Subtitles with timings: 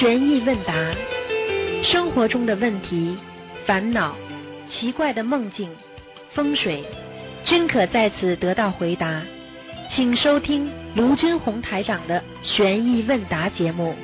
[0.00, 0.72] 悬疑问答，
[1.84, 3.18] 生活中的问题、
[3.66, 4.16] 烦恼、
[4.70, 5.68] 奇怪的梦境、
[6.32, 6.82] 风水，
[7.44, 9.20] 均可在此得到回答。
[9.90, 13.94] 请收听卢军红台长的悬疑问答节目。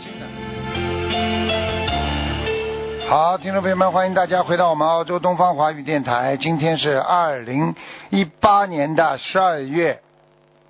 [3.08, 6.36] 好，听众朋友们，欢迎大家回到我们澳洲东方华语电台。
[6.36, 7.74] 今天是二零
[8.10, 10.00] 一八年的十二月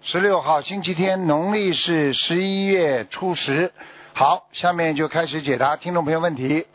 [0.02, 3.72] 十六号，星期天，农历是十一月初十。
[4.18, 6.66] 好，下面就开始解答听众朋友问题。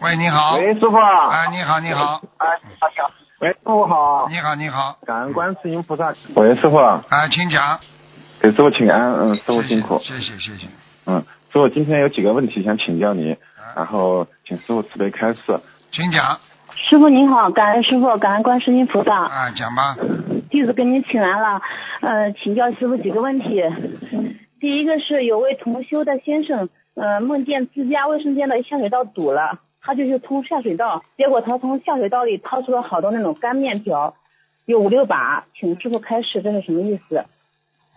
[0.00, 0.56] 喂，你好。
[0.56, 1.28] 喂，师傅啊。
[1.30, 2.20] 哎，你好，你好。
[2.38, 2.48] 哎，
[2.80, 3.10] 好，你好。
[3.38, 4.26] 喂，师傅好。
[4.28, 4.98] 你好，你好。
[5.06, 6.12] 感恩观世音菩萨。
[6.34, 7.04] 喂，师傅啊。
[7.08, 7.78] 啊，请讲。
[8.40, 10.00] 给师傅请安，嗯，师傅辛苦。
[10.00, 10.66] 谢谢，谢谢。
[11.06, 11.20] 嗯，
[11.52, 13.36] 师傅今天有几个问题想请教你，
[13.76, 15.60] 然后请师傅慈悲开示。
[15.92, 16.40] 请讲。
[16.90, 19.14] 师傅您好，感恩师傅，感恩观世音菩萨。
[19.26, 19.94] 啊，讲吧。
[20.50, 21.62] 弟子给您请安了，
[22.00, 23.62] 呃，请教师傅几个问题。
[24.62, 34.14] 第一个是有位同修的先生，呃，梦见自家卫生间的下水道堵了，他就去通下水道，结果他从下水道里掏出了好多那种干面条，
[34.64, 37.26] 有五六把，请师傅开示，这是什么意思？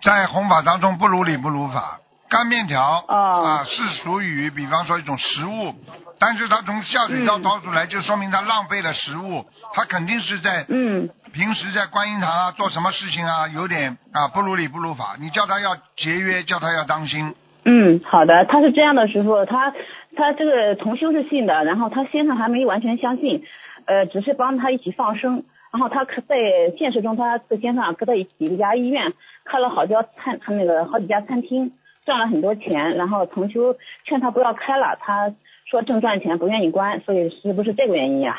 [0.04, 2.00] 在弘法当中不如理不如法，
[2.30, 5.76] 干面条哦啊是属于比方说一种食物，
[6.20, 11.10] 但是他从下水道嗯掏出来，就说明他浪费了食物，他肯定是在嗯。
[11.34, 17.36] 平时在观音堂啊做什么事情啊有点啊不如理不如法，你叫他要节约，叫他要当心，
[17.66, 19.74] 嗯，好的，他是这样的，师傅，他
[20.16, 23.44] 他这个同修是信的，然后他先生还没完全相信，
[23.86, 26.38] 呃，只是帮他一起放生，然后他可在
[26.78, 29.12] 现实中，他在先生啊跟他一起一家医院
[29.44, 31.74] 开了好家餐，他那个好几家餐厅，
[32.06, 35.34] 赚了很多钱，然后同修劝他不要开了，他
[35.66, 38.38] 说正赚钱不愿意关，所以是不是这个原因呀、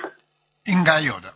[0.65, 1.35] 应该有的。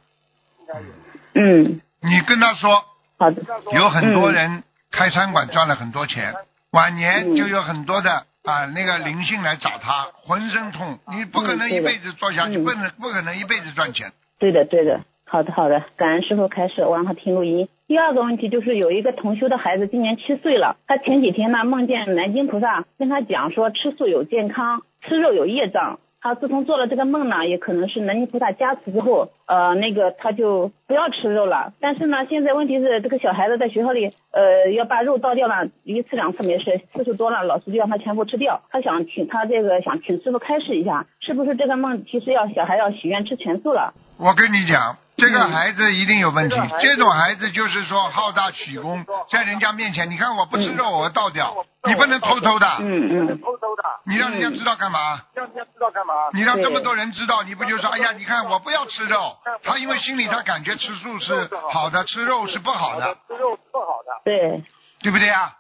[0.60, 0.86] 应该有
[1.34, 2.84] 嗯，你跟他说，
[3.18, 4.32] 好的，有很多嗯。
[4.32, 6.34] 人开餐馆赚了很多钱，
[6.70, 7.36] 晚年嗯。
[7.36, 12.64] 就有很多的啊那个灵性来找他，浑身痛，你不可能一辈子做下去，嗯。
[12.64, 14.12] 不能不可能一辈子赚钱。
[14.38, 17.68] 对的，对的，好的，好的，感恩师傅开始，我让他听录音。
[17.90, 25.98] 第二个问题就是有一个同修的孩子今年七岁了，他前几天呢梦见南京菩萨跟他讲说吃素有健康，吃肉有业障。
[26.20, 31.72] 他自从做了这个梦呢，也可能是南京菩萨加持之后，呃，那个他就不要吃肉了。
[31.80, 38.60] 但是呢，现在问题是这个小孩子在学校里，呃，要把肉倒掉了，一次两次没事，次数多了，老师就让他全部吃掉。
[38.70, 43.94] 他想请他这个想请师傅开示一下，是不是这个梦其实要小孩要许愿吃全素了？
[44.20, 46.56] 我跟你讲，这个嗯孩子一定有问题。
[46.80, 51.54] 这种孩子就是说好大喜功，在人家面前，你看我不吃肉，我倒掉，
[51.84, 53.40] 你不能偷偷的，嗯嗯。
[53.40, 55.22] 偷偷的，你让人家知道干嘛？
[55.34, 56.12] 让人家知道干嘛？
[56.34, 64.62] 你让这么多人知道，你不就说，哎呀，你看我不要吃肉，他因为心里他感觉吃素是好的，吃肉是不好的，吃肉是不好的，对，
[65.00, 65.56] 对不对啊？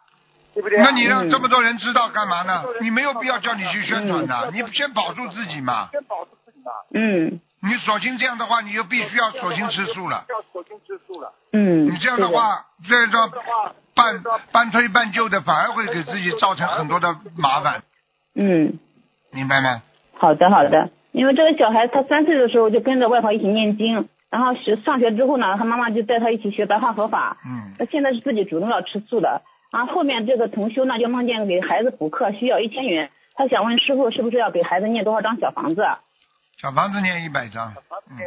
[0.52, 0.78] 对不对？
[0.82, 2.62] 那你让这么多人知道干嘛呢？
[2.82, 5.88] 你没有必要叫你去宣传的，你先保住自己嘛。
[5.92, 10.24] 先保住自己嘛，嗯你索性这样的话，你就必须要索性吃素了。
[10.30, 11.32] 要索性吃素了。
[11.52, 17.82] 嗯，你这样的话，这样的话，半半推半就的，反而会给自己造成很多的麻烦，
[18.34, 18.78] 嗯，
[19.32, 19.82] 明白吗？
[20.16, 35.84] 好的好的，因为这个小孩他三岁的时候就跟着外婆一起念经，然后学上学之后呢，他妈妈就带他一起学白话佛法，嗯，他现在是自己主动要吃素的，然后后面这个同修呢就梦见给孩子补课需要一千元，他想问师傅是不是要给孩子念多少张小房子？
[36.60, 37.72] 小房子念一百张，
[38.10, 38.18] 嗯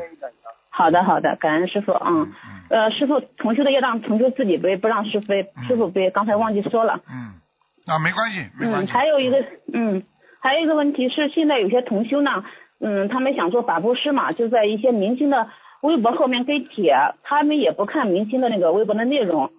[0.71, 2.33] 好的好的，感恩师傅，嗯，
[2.71, 6.99] 嗯呃，师傅同修的要让同修自己背，不让师傅背，师傅背，刚才忘记说了。
[7.07, 7.37] 嗯，
[7.85, 8.91] 啊，没关系，没关嗯，系。
[8.91, 10.01] 还有一个，嗯，
[10.41, 12.43] 还有一个问题是，现在有些同修呢，
[12.79, 15.47] 嗯，他们想做法布施嘛，就在一些明星的
[15.81, 19.51] 微博后面跟帖，他们也不看明星的那个微博的内容，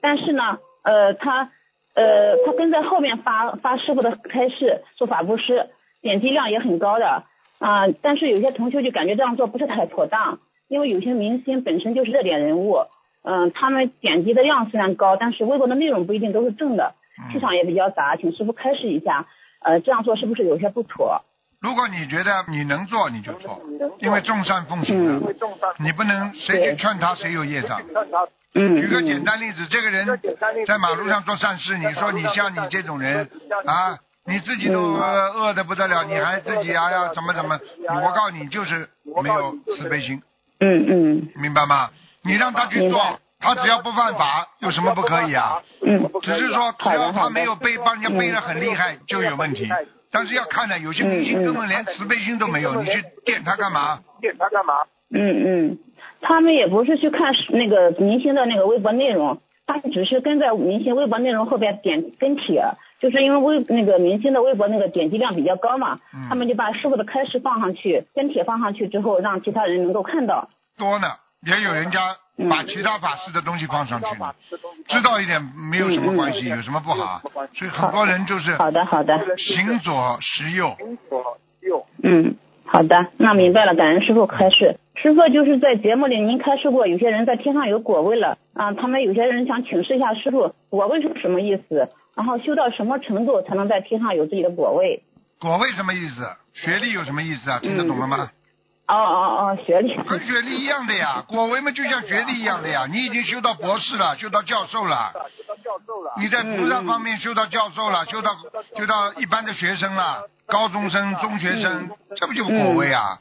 [0.00, 1.50] 但是呢，呃，他，
[1.94, 5.68] 呃，他跟在后面发发师傅的开示做法布施，
[6.00, 7.24] 点击量也很高的，
[7.62, 12.86] 啊、但是有些同学就感觉这样做不是太妥当，因为有些明星本身就是热点人物，
[13.22, 16.94] 嗯、他们点击的量虽然高，但是微博的内容不一定都是正的。
[17.30, 19.26] 市场也比较杂，请师傅开示一下，
[19.60, 21.22] 呃，这样做是不是有些不妥？
[21.60, 23.60] 如果你觉得你能做，你就做，
[23.98, 27.80] 因为众善奉行嗯啊，你不能谁去劝他，谁有业障。
[28.54, 30.06] 嗯，举个简单例子，这个人
[30.66, 33.28] 在马路上做善事，你说你像你这种人
[33.66, 37.58] 啊，你自己都呃饿得不得了，你还自己啊要怎么怎么，
[37.88, 38.88] 我告诉你就是
[39.22, 40.22] 没有慈悲心，
[40.60, 41.90] 嗯嗯明白吗？
[42.24, 45.60] 你让他去做，他只要不犯法，有什么不可以啊？
[45.84, 49.68] 嗯，只是说只要他没有背帮人家背得很厉害就有问题，
[50.12, 53.98] 但是要看的，有些明星根本连慈悲心都没有，你去电他干嘛？
[54.20, 54.74] 点他干嘛？
[55.14, 55.78] 嗯嗯，
[56.20, 62.62] 他们也不是去看那个明星的那个微博内容，他他只是跟在明星微博内容后边点跟帖，
[63.00, 70.48] 就是因为微那个明星的微博那个点击量比较高嘛，嗯他们就把师傅的开示放上去，跟帖放上去之后，让其他人能够看到。
[70.76, 71.08] 多呢，
[71.46, 74.34] 也有人家嗯把其他法师的东西放上去呢，
[74.88, 77.22] 知道一点没有什么关系，有什么不好啊？
[77.54, 80.76] 所以很多人就是好的，好的，行左实右，
[82.02, 82.34] 嗯，
[82.72, 84.78] 好的，那明白了，感恩师傅开示。
[84.94, 91.90] 师傅就是在节目里您开示过，有些人在天上有果位了啊，他们有些人想请示一下师傅，果位是什么意思？
[92.16, 95.02] 然后修到什么程度才能在天上有自己的果位？
[95.38, 96.22] 果位什么意思？
[96.54, 97.58] 学历有什么意思啊？
[97.60, 98.30] 听得懂了吗？
[98.88, 99.96] 哦哦哦，学历。
[100.02, 105.12] 跟学历一样的呀，果位嘛就像学历一样的呀，你已经修到博士了，修到教授了，
[106.18, 108.36] 你在菩萨方面修到教授了，修到
[108.76, 113.18] 修到一般的学生了，高中生、中学生，这不就果位啊？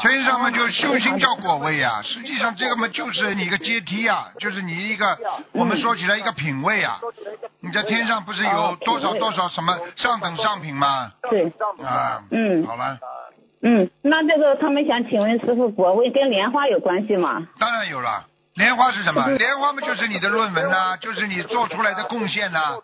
[0.00, 5.18] 天上嘛就修行叫果位呀，实际上这个嘛就是你一个阶梯呀，就是你一个
[5.52, 6.98] 我们说起来一个品位啊。
[7.60, 11.10] 你在天上不是有多少多少什么上等上品吗？
[11.28, 11.44] 对，
[11.84, 12.66] 啊，嗯。
[12.66, 12.98] 好了，
[13.62, 17.46] 嗯，那这个他们想请问师傅，果位跟莲花有关系吗？
[17.58, 18.26] 当然有了。
[18.54, 19.26] 莲花是什么？
[19.36, 22.76] 莲花嘛就是你的论文呐、就是你做出来的贡献呐、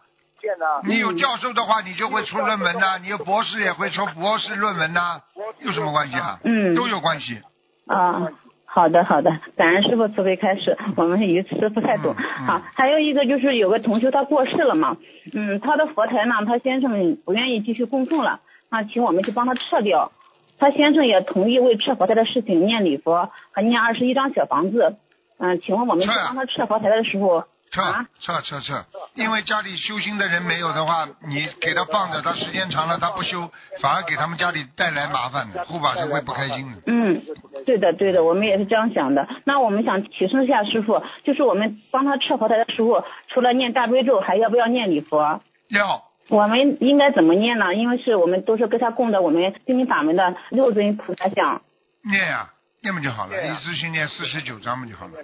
[0.84, 5.20] 你有教授的话，你就会出论文呐、你有博士也会出博士论文呐、
[5.61, 6.38] 有什么关系啊？
[6.44, 7.40] 嗯都有关系。
[7.87, 8.28] 啊，
[8.64, 12.14] 好的好的，感恩师傅慈悲开始，我们与师傅太懂。
[12.17, 14.96] 嗯嗯好，还有一个就是有个同学他过世了嘛，
[15.34, 18.40] 嗯，他的佛台呢，他先生不愿意继续供奉了，
[18.70, 20.12] 啊，请我们去帮他撤掉。
[20.58, 24.96] 他先生也同意为撤佛台的事情念礼佛和念二十一张小房子，
[25.38, 33.50] 嗯、请问我们在帮他撤佛台的时候，撤啊撤撤撤，因为家里修心的人没有的话，你给他放着，他时间长了他不修，
[33.82, 36.78] 反而给他们家里带来麻烦的，护法神会不开心的。
[36.86, 37.20] 嗯，
[37.66, 39.28] 对的，对的，我们也是这样想的。
[39.44, 45.40] 那我们想提升一下师傅，就是我们帮他撤佛台的时候，除了念大悲咒，还要不要念礼佛？
[45.68, 47.75] 要我们应该怎么念呢？
[47.75, 51.62] 因为是我们都是跟他供的我们心灵法门的六尊菩萨像
[52.02, 52.50] 念呀、
[52.82, 55.14] 念不就好了，一次性念四十九章不就好了。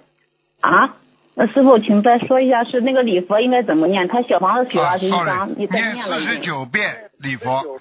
[0.61, 0.95] 啊。
[1.35, 4.07] 那师傅，请再说一下，是那个礼佛应该怎么念？
[4.07, 6.29] 他小房子许啊二十一张，，sorry，你再念念了已经。
[6.29, 7.79] 四十九遍礼佛，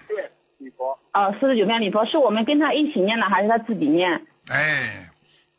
[1.10, 4.22] 啊，四十九遍礼佛是我们跟他一起念的，还是他自己念？
[4.48, 5.10] 哎，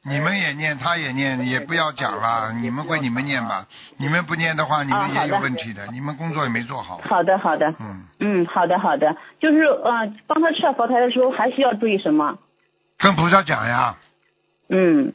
[0.06, 3.66] 你们也念，他也念，也不要讲了，你们归你们念吧。
[3.98, 7.00] 你们不念的话，你们也有问题的，你们工作也没做好。
[7.04, 7.74] 好的，好的。
[7.80, 9.16] 嗯，嗯，好的，好的。
[9.40, 12.38] 就是呃，帮他撤佛台的时候还需要注意什么？
[12.98, 13.96] 跟菩萨讲呀，
[14.68, 15.14] 嗯，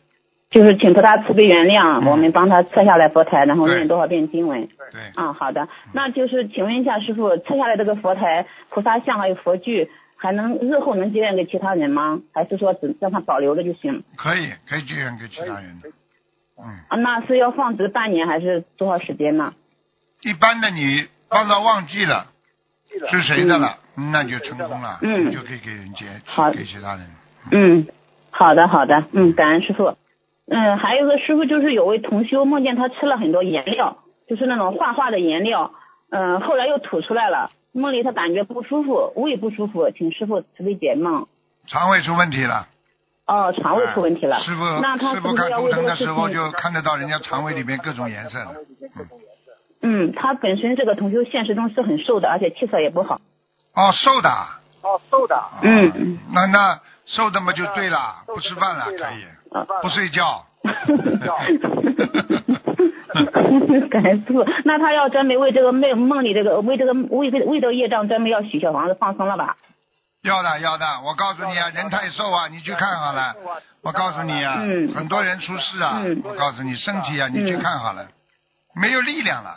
[0.48, 4.68] 就是请菩萨慈悲原谅，嗯我们帮他撤下来佛台，然后念多少遍经文。
[4.90, 5.68] 对，啊，好的。
[5.92, 12.20] 那就是请问一下师傅，撤下来这个佛台、菩萨像还有佛具，还能日后能结缘给其他人吗？
[12.34, 14.02] 还是说只让他保留着就行？
[14.16, 15.88] 可以，可以结缘给其他人的。
[16.58, 19.54] 嗯，啊，那是要放置半年还是多少时间呢？
[20.22, 22.26] 一般的你放到忘记了
[23.10, 23.78] 是谁的了，
[24.12, 27.06] 那就成功了，嗯你就可以给人结好给其他人。
[27.52, 27.86] 嗯，
[28.30, 29.96] 好的好的，嗯，感恩师傅。
[30.50, 35.72] 嗯，还有个师傅就是有位同修梦见他吃了很多颜料，就是那种画画的颜料，
[36.10, 41.26] 嗯，后来又吐出来了，梦里他感觉不舒服，胃不舒服，请师傅慈悲解梦。
[41.66, 42.66] 肠胃出问题了，
[43.26, 44.36] 哦，肠胃出问题了。
[44.36, 46.28] 哎师傅那他师傅是不是要看图腾的时候？
[46.30, 48.54] 就看得到人家肠胃里面各种颜色了。
[49.82, 53.20] 嗯，嗯，他本身这个同修现实中是很瘦的，而且气色也不好。
[53.74, 54.30] 哦，瘦的。
[54.82, 55.38] 哦，瘦的。
[55.62, 56.18] 嗯。
[56.32, 60.44] 那那瘦的嘛就对了，不吃饭了可以，啊不睡觉。
[60.64, 62.57] 感恩
[64.26, 69.56] 师傅，那他要专门为这个梦梦里这个为这个为这个为这个业障专门要许小房子放生了吧？
[70.22, 73.34] 要的要的，我告诉你啊，人太瘦啊，你去看好了。
[73.82, 76.02] 我告诉你啊，嗯很多人出事啊。
[76.04, 78.08] 嗯我告诉你，身体啊，你去看好了，
[78.74, 79.50] 没有力量了。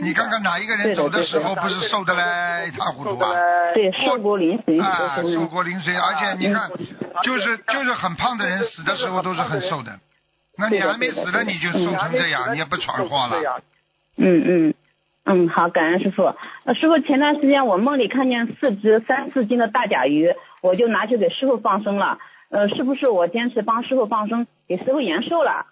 [0.00, 3.30] 你看看哪一个人走的时候不是瘦的嘞一塌糊涂啊？
[3.72, 6.86] 对，瘦骨嶙峋，啊，瘦骨嶙峋，而且你看，嗯
[7.22, 9.92] 就是就是很胖的人死的时候都是很瘦的，
[10.60, 13.62] 那你还没死呢你就瘦成这样，你也不闯祸了。
[14.16, 14.74] 嗯嗯
[15.24, 16.34] 嗯，好，感恩师傅。
[16.64, 22.18] 呃，师傅前段时间我梦里看见四只三四斤的大甲鱼，我就拿去给师傅放生了。
[22.50, 25.66] 呃，是不是我坚持帮师傅放生，给师傅延寿了？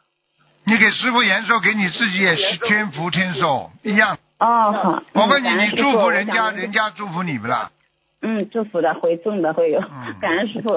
[0.65, 4.19] 你给师傅延寿，给你自己也是天福添寿一样。
[4.39, 5.03] 哦，好。
[5.15, 7.71] 我问你，你祝福人家，人家祝福你不啦？
[8.21, 10.71] 嗯，祝福的回赠的会有嗯， 感恩师傅，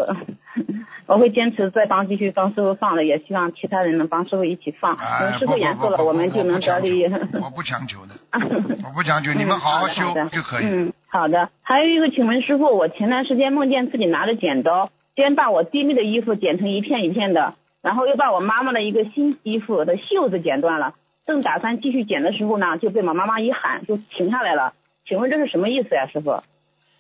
[1.08, 4.96] 我会坚持再帮继续帮师傅放的，也希望其他人能帮师傅一起放。
[4.96, 7.06] 哎，等师傅严肃了，我们就能得利。
[7.42, 8.16] 我不强求的，
[8.86, 10.66] 我不强求，你们好好修就可以。
[10.66, 11.50] 嗯，好的。
[11.64, 20.96] 还有一个，请问师傅，我前段时间梦见自己拿着剪刀，先把我弟妹的衣服剪成一片一片的，然后又把我妈妈的一个新衣服的袖子剪断了。
[21.26, 24.74] 正打算继续剪的时候呢，就被我妈妈一喊就停下来了。
[25.06, 26.42] 请问这是什么意思呀，师傅？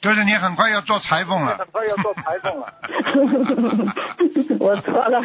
[0.02, 1.58] 就是你很快要做裁缝了。
[1.58, 2.74] 很快要做裁缝了。
[4.60, 5.22] 我错了。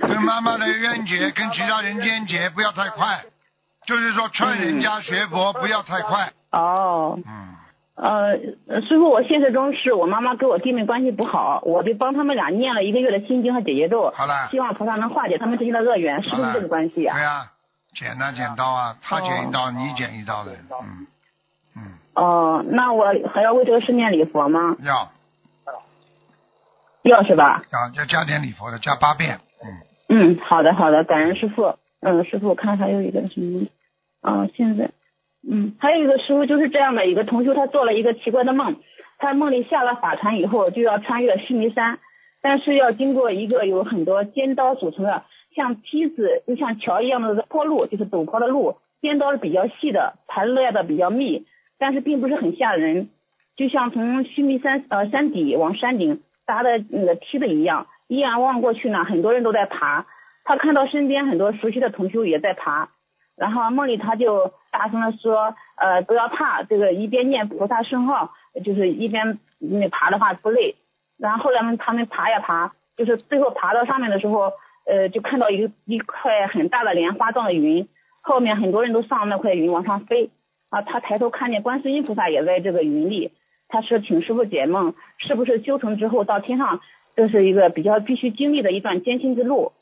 [0.00, 3.24] 跟妈妈的冤结跟其他人间结不要太快，
[3.86, 6.32] 就是说劝人家学佛不要太快。
[6.52, 7.18] 哦。
[7.26, 7.54] 嗯。
[7.96, 8.36] 呃，
[8.88, 17.14] 师傅，我现实中是我妈妈跟我弟妹关系不好，我就帮他们俩念了一个月的心经和解结咒，好了，希望菩萨能化解他们之间的恶缘，是不是这个关系啊？
[17.14, 17.52] 对呀，
[17.94, 20.50] 剪啊剪刀啊，他剪一刀，你剪一刀的，
[20.82, 21.06] 嗯
[21.76, 21.92] 嗯。
[22.14, 24.76] 哦，那我还要为这个事念礼佛吗？
[24.82, 25.10] 要。
[27.02, 27.62] 要是吧？
[27.72, 29.40] 要要加点礼佛的，加八遍，
[30.08, 30.34] 嗯。
[30.34, 31.74] 嗯，好的好的，感恩师傅。
[32.00, 33.66] 嗯，师傅，我看还有一个什么？
[34.20, 34.90] 啊，现在。
[35.46, 38.76] 嗯，还有一个师傅就是这样的一个同学，他做了一个奇怪的梦，
[39.18, 41.98] 他梦里下了法船以后就要穿越须弥山，
[42.40, 51.46] 但是要经过一个有很多尖刀组成的像梯子就像桥一样的坡路，就是陡坡的路，尖刀是比较细的，盘列的比较密，
[51.78, 53.08] 但是并不是很吓人，
[53.56, 60.06] 就像从须弥山呃山底往山顶搭的那个梯子一样，一眼望过去呢，很多人都在爬，
[60.44, 62.90] 他看到身边很多熟悉的同修也在爬。
[63.36, 68.32] 然后梦里他就大声的说，呃，不要怕，这个一边念菩萨圣号，
[68.64, 70.76] 就是一边那爬的话不累。
[71.18, 74.52] 然后后来们他们爬呀爬，就是最后爬到上面的时候，
[74.86, 77.88] 呃，就看到一一块很大的莲花状的云，
[78.20, 80.30] 后面很多人都上那块云往上飞。
[80.74, 83.30] 啊，他抬头看见观世音菩萨也在这个云里，
[83.68, 86.80] 他说请师傅解梦，是不是修成之后到天上，
[87.14, 89.72] 这是一个比较必须经历的一段艰辛之路？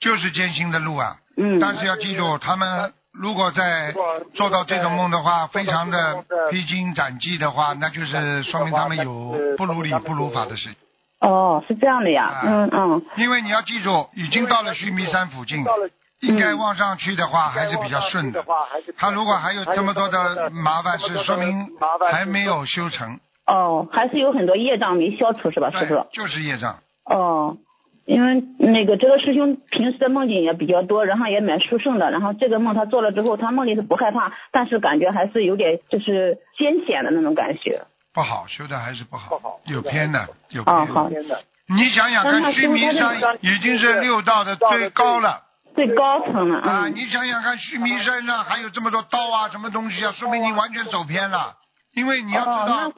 [0.00, 1.16] 就是艰辛的路啊。
[1.36, 3.92] 嗯，但是要记住，他们如果在
[4.34, 10.76] 做到这种梦的话，非常的披荆斩棘的话，那就是说明他们有不如理不如法的事情。
[11.20, 13.02] 哦，是这样的呀，嗯嗯。
[13.18, 15.62] 因为你要记住，已经到了须弥山附近，
[16.20, 18.44] 应该往上去的话还是比较顺的。
[18.96, 21.68] 他如果还有这么多的麻烦是，说明
[22.10, 23.18] 还没有修成。
[23.46, 26.06] 哦，还是有很多业障没消除是吧，师傅？
[26.12, 26.78] 就是业障。
[27.04, 27.56] 哦。
[28.06, 32.10] 因为那个这个师兄平时的梦境也比较多，然后也蛮殊胜的。
[32.10, 37.82] 然后这个梦他做了之后，他梦里是不害怕，但是感觉还是有点就是艰险的那种感觉。
[38.12, 41.08] 不好，修的还是不好，不好，有偏的，有偏的。
[41.08, 41.40] 偏的。
[41.68, 45.42] 你想想看，须弥山已经是六道的最高了，
[45.80, 46.88] 最高层了啊！
[46.88, 51.54] 你想想看，须弥山上还有这么多刀啊，什么东西啊，说明你完全走偏了。
[51.94, 52.92] 因为你要知道，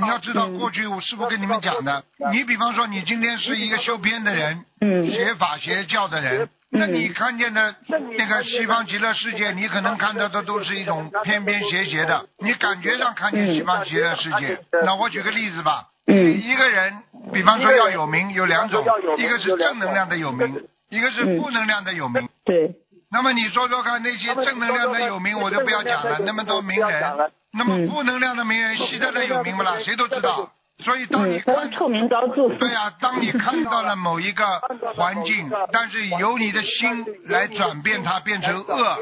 [0.00, 5.08] 你要知道过去我师傅跟你们讲的，你比方说你今天是一个修边的人，嗯。
[5.08, 14.60] 学法学教的人，那你看见的那个西方极乐世界，你可能看到的都是一种偏偏斜斜的，你感觉上看见西方极乐世界。
[14.84, 16.40] 那我举个例子吧，嗯。
[16.40, 18.84] 一个人，比方说要有名有两种，
[19.16, 22.28] 一个是正能量的有名，一个是负能量的有名。
[22.44, 22.74] 对。
[23.10, 27.30] 那么你说说看，那些正能量的有名，我就不要讲了，那么多名人。
[27.52, 29.78] 那么负能量的名人，希特勒有名不啦？
[29.80, 30.50] 谁都知道。
[30.78, 32.48] 所以当你看，臭名昭著。
[32.58, 34.60] 对呀，当你看到了某一个
[34.94, 38.98] 环境，但是由你的心来转变它，变成恶，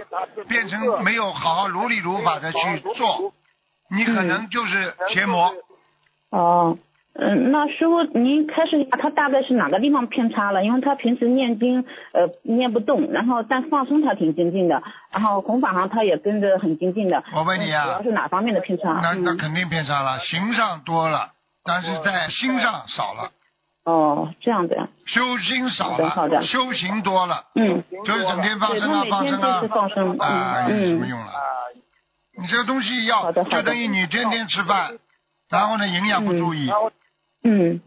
[0.47, 3.33] 变成没有好好如理如法的去做，
[3.91, 5.53] 你可能就是邪魔。
[6.31, 6.77] 哦。
[6.77, 6.79] 嗯，
[7.17, 10.65] 那师傅，您开始他大概是哪个地方偏差了？
[10.65, 17.23] 因为他平时念经呃念不动，然后但放松他挺精进的，然后弘法上他也跟着很精进的。
[17.33, 18.99] 我问你啊，主要是哪方面的偏差？
[19.01, 21.31] 那那肯定偏差了，行上多了，
[21.65, 23.31] 但是在心上少了。
[23.85, 24.89] 哦，这样的。
[25.07, 27.45] 修心少了，好的，修行多了。
[27.55, 27.85] 嗯。
[28.05, 29.63] 就是整天放生啊，放生啊。
[29.69, 30.19] 放生。
[30.19, 31.33] 啊，有什么用了？
[32.37, 34.91] 你这个东西要，就等于你天天吃饭，
[35.49, 36.69] 然后呢营养不注意。
[37.45, 37.81] 嗯，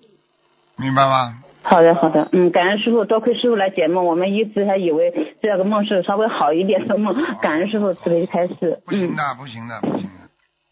[0.77, 1.33] 明白吗？
[1.63, 8.79] 好的，好的，嗯，感恩师傅，多亏师傅来解梦，我们一直还以为这个梦是稍微好一点的梦，感恩师傅慈悲开示。
[8.85, 10.29] 不行的，不行的，不行的。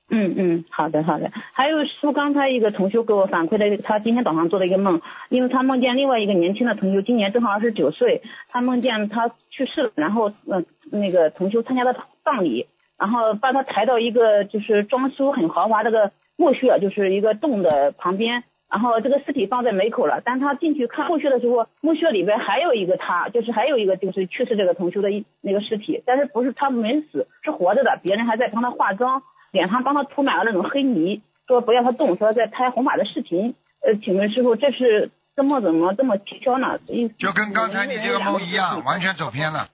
[0.07, 1.31] 嗯嗯，好的好的。
[1.51, 18.43] 还有师傅刚才一个同学给我反馈的，他今天早上做了一个梦，因为他梦见另外一个年轻的同学，今年正好二十九岁，他梦见他去世了，然后嗯那个同修参加了葬礼，然后把他抬到一个就是装修很豪华的个墓穴，就是一个洞的旁边。
[18.75, 33.55] 然后这个尸体放在门口了，但他进去看墓穴的时候，墓穴里边还有一个他，就是还有一个就是去世这个同修的一那个尸体，但是不是他没死，是活着的，别人还在帮他化妆，脸上帮他涂满了那种黑泥，说不要他动，说在拍红法的视频。
[33.81, 36.77] 呃，请问师傅，这是这么怎么这么蹊跷呢？
[37.17, 39.69] 就跟刚才你这个梦一样，完全走偏了，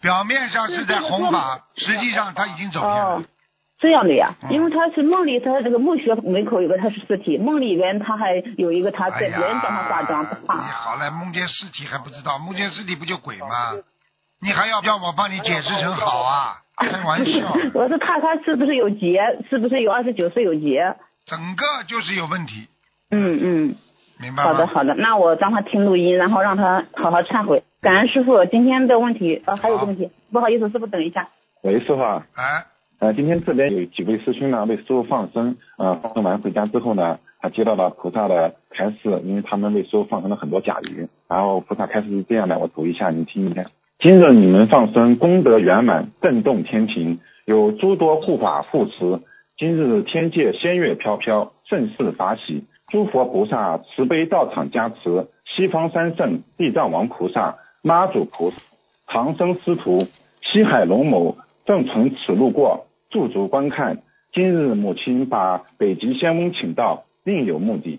[0.00, 3.22] 表面上是在红法，实际上他已经走偏了。
[3.78, 13.46] 这样的呀，因为他是梦里，他这个墓穴门口有个他是尸体，梦里边他还有一个他在别人帮他化妆，你好了，梦见尸体还不知道，梦见尸体不就鬼吗？
[14.40, 16.62] 你还要要我帮你解释成好啊？
[16.76, 20.94] 开玩笑， 我是怕他是不是有劫，是不是有二十九岁有劫？
[21.24, 22.68] 整个就是有问题，
[23.10, 23.76] 嗯嗯，
[24.20, 24.50] 明白吗？
[24.50, 27.62] 好的好的，那我让他听录音，然后让他好好忏悔。
[27.80, 31.28] 感恩师傅，今天的问题呃还有个问题，不好意思，师傅等一下。
[31.62, 32.64] 喂，师傅啊，哎，
[32.98, 43.64] 呃，今天这边有几位师兄呢为师傅放生，呃，放生完回家之后呢，他接到了菩萨的开示，因为他们为师傅放生了很多甲鱼，然后菩萨开示是这样的，我读一下，你听一下。
[43.98, 49.20] 今日你们放生功德圆满，震动天庭，有诸多护法护持。
[49.58, 58.56] 今日天界仙乐飘飘，盛世法喜，诸佛菩萨慈悲道场加持，西方三圣地藏王菩萨、妈祖菩萨、
[59.06, 60.06] 唐僧师徒、
[60.42, 62.85] 西海龙某正从此路过，
[63.16, 64.02] 驻足观看。
[64.34, 67.98] 今日母亲把北极仙翁请到，另有目的。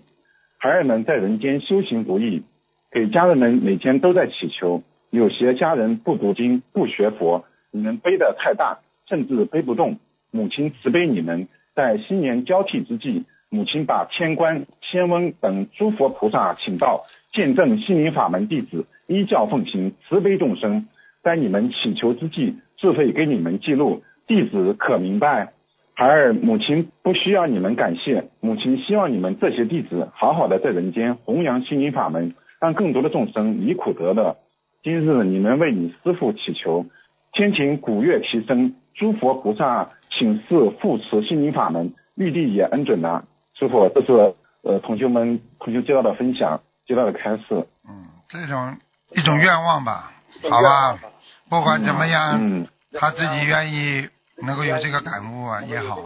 [0.58, 2.44] 孩儿们在人间修行不易，
[2.92, 4.84] 给家人们每天都在祈求。
[5.10, 9.98] 有些家人不读经不学佛，你们背得太大，甚至背不动。
[10.30, 20.86] 母亲慈悲你们，在新年交替之际，母亲把天官、仙翁等诸佛菩萨请到，见证心灵法门弟子依教奉行，慈悲众生。
[21.24, 25.52] 在你们祈求之际，智慧给你们记录，弟子可明白。
[25.94, 34.36] 孩儿，母亲不需要你们感谢，母亲希望你们这些弟子好好的在人间弘扬心灵法门，让更多的众生离苦得乐。
[34.84, 36.86] 今日你们为你师父祈求，
[37.32, 43.24] 天庭鼓乐齐声，诸佛菩萨请示护持心灵法门，玉帝也恩准了。
[43.58, 47.66] 师傅，这是呃同学们同学接到的分享，接到的开示。
[47.88, 48.76] 嗯，这种
[49.16, 50.12] 一种愿望吧，
[50.48, 51.00] 好吧，
[51.48, 54.08] 不管怎么样，嗯他自己愿意
[54.42, 55.98] 能够有这个感悟啊也好，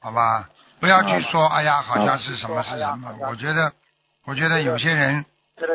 [0.00, 0.48] 好吧，
[0.80, 3.14] 不要去说，哎呀，好像是什么是什么。
[3.28, 3.72] 我觉得，
[4.26, 5.24] 我觉得有些人，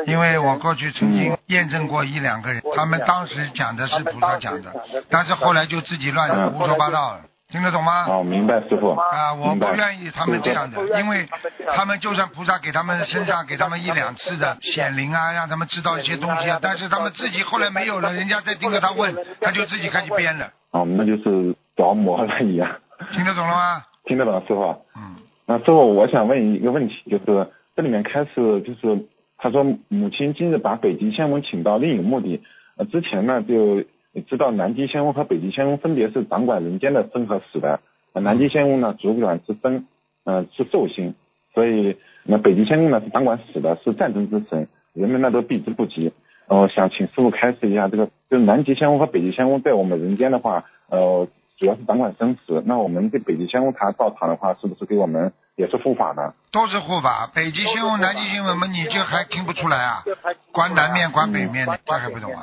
[0.06, 4.72] 因为我过去曾经验证过一两个人，他们当时讲的是菩萨讲的，
[5.08, 6.52] 但是后来就自己乱嗯。
[6.52, 8.04] 胡说八道了，听得懂吗？
[8.06, 8.90] 哦，明白师傅。
[8.90, 11.26] 啊，我不愿意他们这样的，因为
[11.74, 21.47] 他们就算菩萨给他们身上给他们一两次的显灵啊，让他们知道一些东西啊，但是他们自己后来没有了，人家再盯着他问，他就自己开始编了，哦，那就是
[21.78, 22.76] 着魔了一样。
[23.12, 23.82] 听得懂了吗？
[24.04, 24.62] 听得懂，师傅。
[24.96, 29.06] 嗯，那师傅，我想问一个问题，就是这里面开始就是
[29.38, 32.42] 他说母亲今日把北极仙翁请到，另有目的。
[32.76, 33.84] 呃，之前呢就
[34.26, 37.80] 知道南极仙翁和北极仙翁分别是掌管人间的生和死的。
[38.12, 39.86] 呃南极仙翁呢主管是生，
[40.24, 41.14] 呃是寿星，
[41.54, 46.12] 所以那北极仙翁呢是掌管死的，是战争之神，人们呢都避之不及。
[46.48, 52.62] 呃，我想请师傅开示一下，这个就是南极仙翁和北极仙翁在我们人间的话，呃，主要是掌管生死。
[52.64, 56.32] 那我们这北极仙翁他到场的话，是不是给我们也是护法呢？
[56.52, 60.04] 都是护法，北极仙翁、南极星文嘛，你这还听不出来啊？
[60.52, 62.42] 管南面，管北面的，这还不懂啊？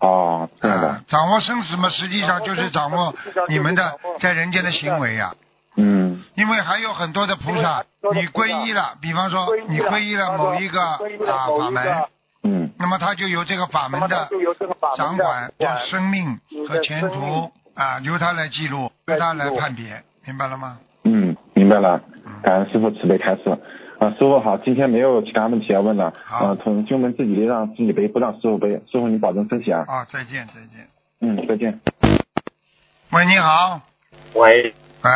[0.00, 3.14] 哦，这样的啊，，掌握生死嘛，实际上就是掌握
[3.48, 5.34] 你们的在人间的行为呀、
[5.76, 7.84] 嗯因为还有很多的菩萨，
[8.14, 12.04] 你皈依了，比方说你皈依了某一个啊法门，
[12.42, 14.28] 嗯那么他就由这个法门的
[14.96, 20.78] 掌管的生命和前途啊，由他来记录，由他来判别，明白了吗？
[21.04, 22.02] 嗯，明白了。
[22.42, 23.58] 感恩师傅慈悲开示。
[23.98, 26.12] 啊，师傅好，今天没有其他问题要问了。
[26.26, 28.68] 好呃，同学们自己让自己背，不让师傅背。
[28.68, 29.84] 师傅你保证身体啊。
[29.88, 30.88] 啊，再见再见。
[31.22, 31.80] 嗯，再见。
[33.12, 33.80] 喂，你好，
[34.34, 35.10] 喂，喂，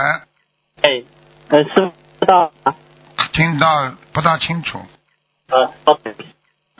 [0.82, 1.02] 哎，
[1.50, 2.74] 呃，师傅知道吗？
[3.34, 4.78] 听到不大清楚，
[5.48, 6.14] 呃，OK，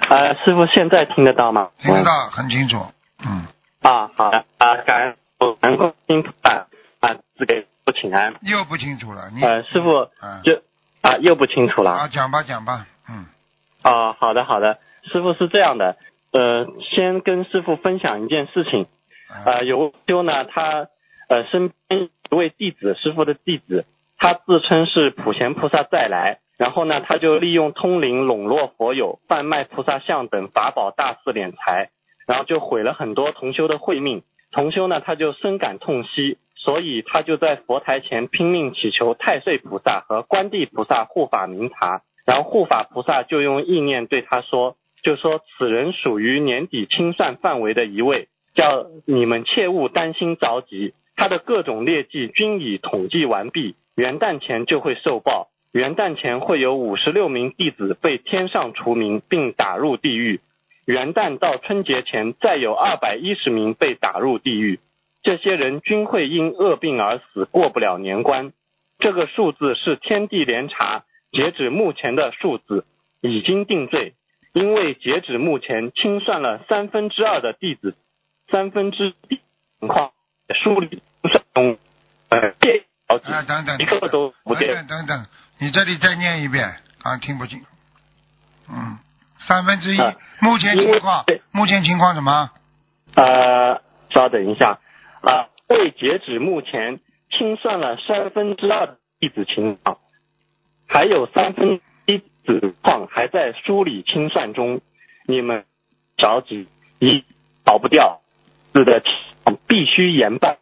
[0.09, 1.69] 呃，师傅现在听得到吗？
[1.79, 2.79] 听得到很清楚，
[3.27, 3.45] 嗯，
[3.83, 5.17] 啊，好的，啊，感恩
[5.65, 6.67] 能够听菩萨
[7.01, 8.35] 啊，赐给不请安。
[8.43, 10.63] 又不清楚了，你呃，师傅嗯就
[11.03, 11.91] 啊又不清楚了。
[11.91, 13.27] 啊，讲吧讲吧，嗯，
[13.83, 14.79] 啊，好的好的，
[15.13, 15.97] 师傅是这样的，
[16.33, 18.87] 呃，先跟师傅分享一件事情。
[19.29, 20.89] 啊呃，有修呢，他
[21.29, 23.87] 呃身边一位弟子，师傅的弟子，
[24.19, 31.91] 他自称是普贤菩萨再来，然后呢，他就利用通灵笼络佛友，贩卖菩萨像等法宝，大肆敛财，
[32.27, 34.23] 然后就毁了很多同修的慧命。
[34.55, 55.49] 同修呢，他就深感痛惜，所以他就在佛台前拼命祈求太岁菩萨和观地菩萨护法明察，然后护法菩萨就用意念对他说，就说此人属于年底清算范围的一位，叫你们切勿担心着急，他的各种劣迹均已统计完毕，元旦前就会受报。
[55.73, 60.39] 元旦前会有五十六名弟子被天上除名，并打入地狱。
[60.85, 64.81] 元旦到春节前，再有二百一十名被打入地狱。
[65.23, 68.53] 这些人均会因恶病而死，过不了年关。
[68.99, 72.85] 这个数字是天地连查，截止目前的数字
[73.23, 74.15] 已经定罪，
[74.53, 77.97] 因为截止目前清算了三分之二的弟子，
[78.51, 79.41] 三分之一
[79.81, 80.13] 情况
[80.63, 81.03] 梳理
[81.55, 81.79] 中，
[82.29, 84.75] 呃，这条啊，等等，一个都不等见。
[84.75, 85.27] 等等等，
[85.59, 86.69] 你这里再念一遍，
[87.03, 87.63] 刚刚听不清。
[88.69, 88.99] 嗯，
[89.47, 92.51] 三分之一啊，目前情况目前情况什么？
[93.15, 93.81] 呃，
[94.11, 94.79] 稍等一下
[95.21, 99.99] 啊，为截止目前清算了三分之二的弟子情况，
[100.89, 104.81] 还有三分之一子况还在梳理清算中，
[105.27, 105.65] 你们
[106.17, 107.25] 着急，一
[107.65, 108.21] 逃不掉，
[108.75, 109.03] 是的
[109.69, 110.59] 必须严办。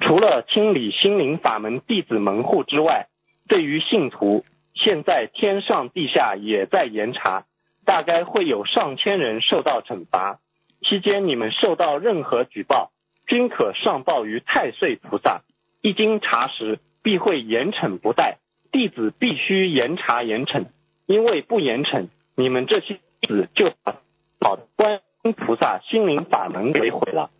[0.00, 3.06] 除了清理心灵法门弟子门户之外，
[3.48, 4.44] 对于信徒，
[4.74, 7.44] 现在天上地下也在严查，
[7.84, 10.38] 大概会有上千人受到惩罚。
[10.82, 12.90] 期间你们受到任何举报，
[13.26, 15.42] 均可上报于太岁菩萨。
[15.80, 18.38] 一经查实，必会严惩不贷。
[18.72, 20.66] 弟子必须严查严惩，
[21.06, 23.96] 因为不严惩，你们这些弟子就把
[24.40, 27.30] 好观音菩萨心灵法门给毁了，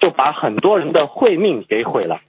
[0.00, 2.20] 就把很多人的慧命给毁了。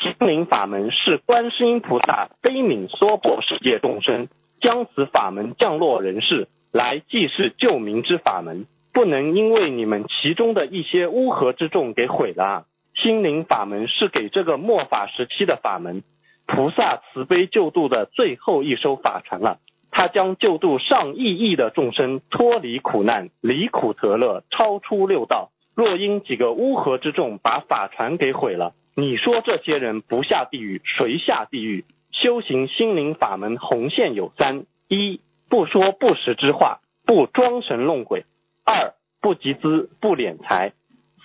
[0.00, 4.28] 心灵法门是观世音菩萨悲悯娑婆世界众生，
[4.60, 8.66] 将此法门降落人世，来济世救民之法门。
[8.92, 12.64] 不能因为你们其中的一些乌合之众给毁了啊。
[12.94, 16.02] 心灵法门是给这个末法时期的法门，
[16.46, 19.58] 菩萨慈悲救度的最后一艘法船了。
[19.90, 25.50] 他将救度上亿亿的众生脱离苦难，离苦得乐，超出六道。
[25.76, 31.84] 若因几个乌合之众把法船给毁了，你说这些人不下地狱，谁下地狱？
[32.12, 38.24] 修行心灵法门红线有三：一不说不实之话，不装神弄鬼。
[38.64, 40.72] 二不集资不敛财，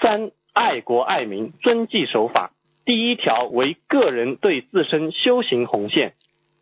[0.01, 2.51] 三爱国爱民遵纪守法。
[2.85, 6.15] 第一条为个人对自身修行红线，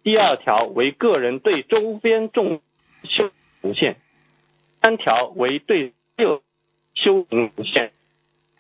[0.04, 2.62] 第二条为个人对周边众
[3.04, 3.98] 修红线，
[4.82, 6.42] 三条为对六
[6.94, 7.92] 修行红线。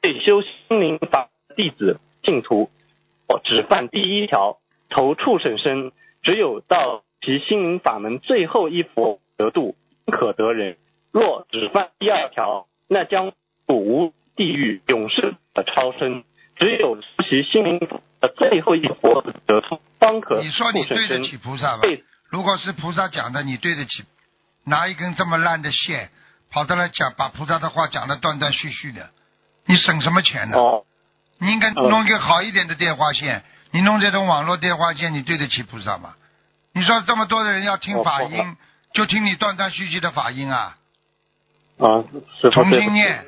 [0.02, 2.70] 对修心灵法弟子信徒，
[3.28, 9.76] 我只犯第一条，投畜生身，只有到其心灵法门最后一佛得度，
[10.10, 10.78] 可得人。
[11.12, 13.34] 若只犯第二条，那将
[13.66, 16.24] 入无地狱，永世的超生。
[16.56, 17.80] 只有出其心灵
[18.22, 20.86] 的最后一佛得度，方可你说你。
[20.86, 21.82] 对得起菩萨吧？
[21.82, 24.06] 对如果是菩萨讲的，你对得起？
[24.64, 26.10] 拿一根这么烂的线，
[26.50, 29.10] 跑到来讲，把菩萨的话讲的断断续续的，
[29.66, 30.58] 你省什么钱呢？
[30.58, 30.86] 哦，
[31.42, 36.16] 你应该嗯弄一个好一点的电话线，你弄这种网络电话线，你对得起菩萨吗？
[36.78, 38.56] 你说这么多的人要听法音，
[38.94, 40.78] 就听你断断续续的法音啊？
[41.80, 42.06] 啊，
[42.52, 43.26] 重新念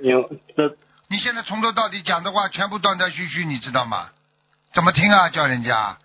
[1.10, 4.10] 你现在从头到底讲的话全部断断续续，你知道吗？
[4.76, 5.30] 怎么听啊？
[5.30, 5.98] 叫人家啊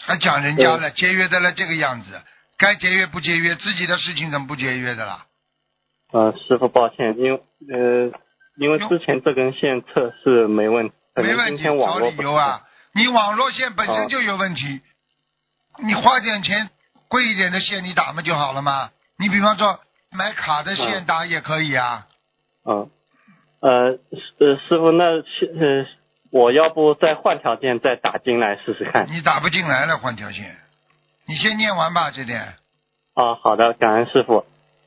[0.00, 2.20] 还讲人家了，节约的了这个样子，
[2.58, 5.26] 该节约不节约，自己的事情怎么不节约的啦？
[6.10, 7.40] 啊，师傅抱歉，因为
[7.72, 8.10] 呃，
[8.56, 12.62] 因为之前这根线测试没问题，没问题，找理由啊！
[12.94, 14.82] 你网络线本身就有问题，
[15.78, 16.70] 你花点钱
[17.08, 18.90] 贵一点的线你打嘛就好了嘛。
[19.18, 19.80] 你比方说
[20.10, 22.06] 买卡的线嗯打也可以啊。
[22.64, 22.90] 嗯，
[23.60, 23.92] 呃，
[24.38, 25.86] 师师傅，那呃，
[26.30, 29.06] 我要不再换条件再打进来试试看？
[29.10, 30.56] 你打不进来了，换条线。
[31.26, 32.54] 你先念完吧，这点。
[33.14, 34.44] 啊，好的，感恩师傅。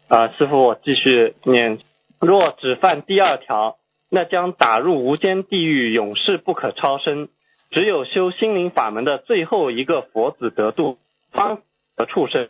[0.07, 1.79] 啊，师傅，我继续念。
[2.19, 3.77] 若只犯第二条，
[4.09, 7.29] 那将打入无间地狱，永世不可超生。
[7.75, 10.97] 只有修心灵法门的最后一个佛子得度，
[11.33, 11.61] 方
[11.97, 12.47] 得畜生，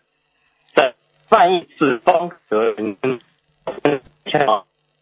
[0.76, 0.94] 在
[1.28, 3.20] 犯一次方得人生。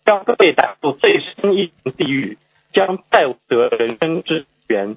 [0.05, 2.37] 将被打入最深一层地狱，
[2.71, 4.95] 将再得人生之缘。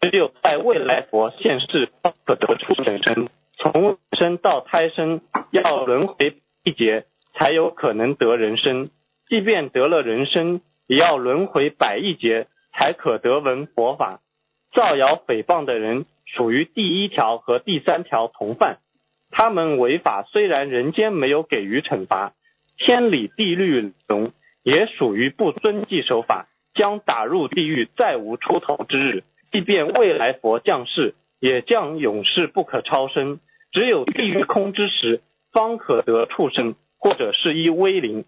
[0.00, 3.28] 只有在未来佛现世，方可得出人生。
[3.58, 7.04] 从生到胎生，要轮回一劫，
[7.34, 8.88] 才有可能得人生。
[9.28, 14.20] 即便得了人生，也要轮回百亿劫，才可得闻佛法。
[14.72, 18.78] 造谣诽谤的人，属于第一条和第三条同犯。
[19.30, 22.32] 他们违法虽然人间没有给予惩罚，
[22.78, 24.32] 天理地律中
[24.62, 29.24] 也属于不遵纪守法，将打入地狱，再无出头之日。
[29.50, 33.40] 即便未来佛降世，也将永世不可超生。
[33.72, 35.20] 只有地狱空之时，
[35.52, 38.24] 方可得畜生，或者是一威灵。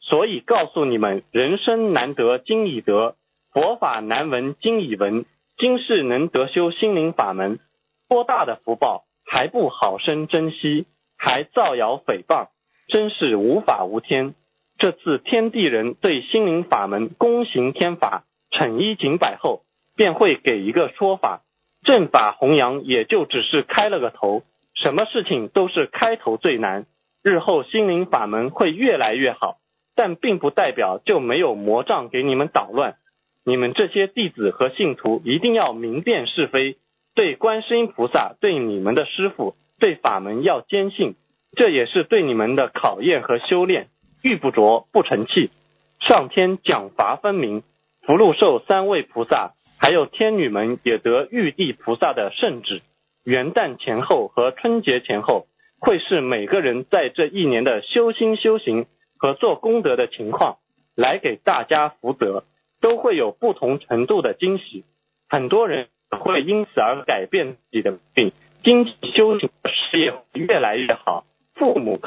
[0.00, 3.14] 所以告诉你们，人生难得今已得，
[3.52, 5.26] 佛法难闻今已闻。
[5.58, 7.60] 今世能得修心灵法门，
[8.08, 10.86] 多大的福报，还不好生珍惜，
[11.16, 12.48] 还造谣诽谤，
[12.88, 14.34] 真是无法无天。
[14.78, 19.62] 这次天地人对心灵法门公行天法，惩一儆百后，
[19.94, 21.42] 便会给一个说法。
[21.84, 24.42] 正法弘扬也就只是开了个头，
[24.74, 26.86] 什么事情都是开头最难。
[27.22, 29.58] 日后心灵法门会越来越好，
[29.94, 32.96] 但并不代表就没有魔障给你们捣乱。
[33.44, 36.76] 你们这些弟子和信徒一定要明辨是非，
[37.14, 41.16] 对观世音菩萨、对你们的师傅、对法门要坚信，
[41.56, 43.88] 这也是对你们的考验和修炼。
[44.22, 45.50] 玉不琢不成器，
[45.98, 47.64] 上天奖罚分明，
[48.06, 52.80] 福禄寿三位菩萨，还有天女们也得玉帝菩萨的圣旨。
[53.24, 55.46] 元旦前后和春节前后，
[55.80, 58.86] 会是每个人在这一年的修心修行
[59.18, 60.58] 和做功德的情况，
[60.94, 62.44] 来给大家福德，
[62.82, 64.84] 都会有不同程度的惊喜。
[65.30, 71.24] 很多人会因此而改变自己的命，经济修行事业越来越好。
[71.54, 72.00] 父母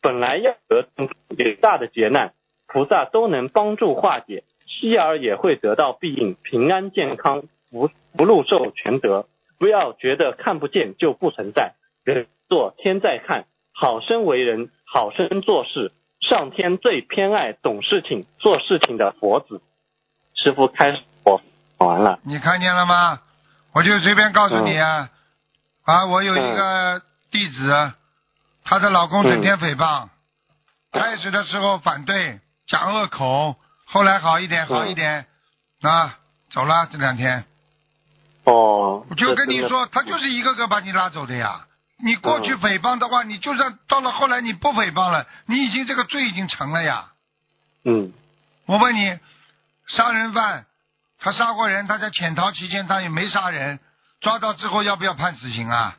[0.00, 0.86] 本来要得
[1.36, 2.34] 最大的劫难，
[2.68, 9.26] 菩萨都能帮助化解，妻儿也会得到庇应，平安健康，福福禄寿全得。
[9.58, 15.90] 不要觉得看不见就不存在，人做天在看，好生为人，好生做事。
[16.20, 19.60] 上天最偏爱懂事情、做事情的佛子。
[20.42, 21.42] 师傅开始我
[21.78, 23.20] 完了，你看见了吗？
[23.72, 25.10] 我就随便告诉你啊，
[25.84, 27.92] 啊，我有一个弟子，
[28.64, 30.08] 她的老公整天诽谤，
[30.92, 35.26] 开始的时候反对，讲恶口，后来好一点，好一点，
[35.82, 36.18] 啊，
[36.50, 37.44] 走了这两天。
[38.44, 41.66] 哦，我就跟你说，他就是一个个把你拉走的呀。
[42.02, 47.12] 你过去诽谤的话，你就算到了后来你不诽谤了，你已经这个罪已经成了呀。
[47.84, 48.12] 嗯，
[48.66, 49.18] 我问你，
[49.88, 50.66] 杀人犯，
[51.18, 53.80] 他杀过人，他在潜逃期间他也没杀人，
[54.20, 55.96] 抓到之后要不要判死刑啊？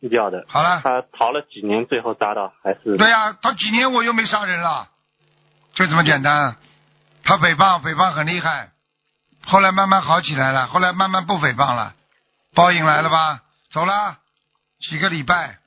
[0.00, 0.44] 要的。
[0.48, 2.96] 好了，他逃了几年，最后抓到还是？
[2.96, 4.88] 对呀，他几年我又没杀人了，
[5.74, 6.56] 就这么简单。
[7.22, 8.70] 他诽谤，诽谤很厉害。
[9.46, 11.94] 后来慢慢好起来了，后来慢慢不诽谤了，
[12.54, 13.42] 报应来了吧？
[13.70, 14.18] 走了
[14.80, 15.58] 几个礼拜，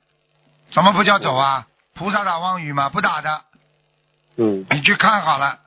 [0.72, 1.66] 怎么不叫走啊？
[1.94, 2.88] 菩萨打妄语吗？
[2.88, 3.44] 不打的。
[4.36, 4.66] 嗯。
[4.70, 5.60] 你去看好了，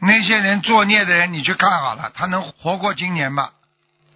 [0.00, 3.50] 那些人作孽的人，你去看好了，他能活过今年吗？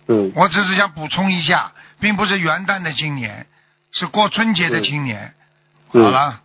[0.06, 0.32] 嗯。
[0.36, 3.46] 我只是想补充一下，并不是元旦的今年，
[3.90, 5.34] 是过春节的今年。
[5.92, 6.40] 好了，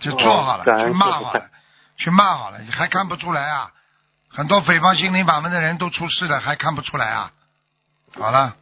[0.00, 1.50] 就做好了，去骂好了，
[1.96, 3.70] 去骂好了，还看不出来啊？
[4.28, 7.32] 很多诽谤心灵法门的人都出事了，还看不出来啊？
[8.18, 8.56] 好了。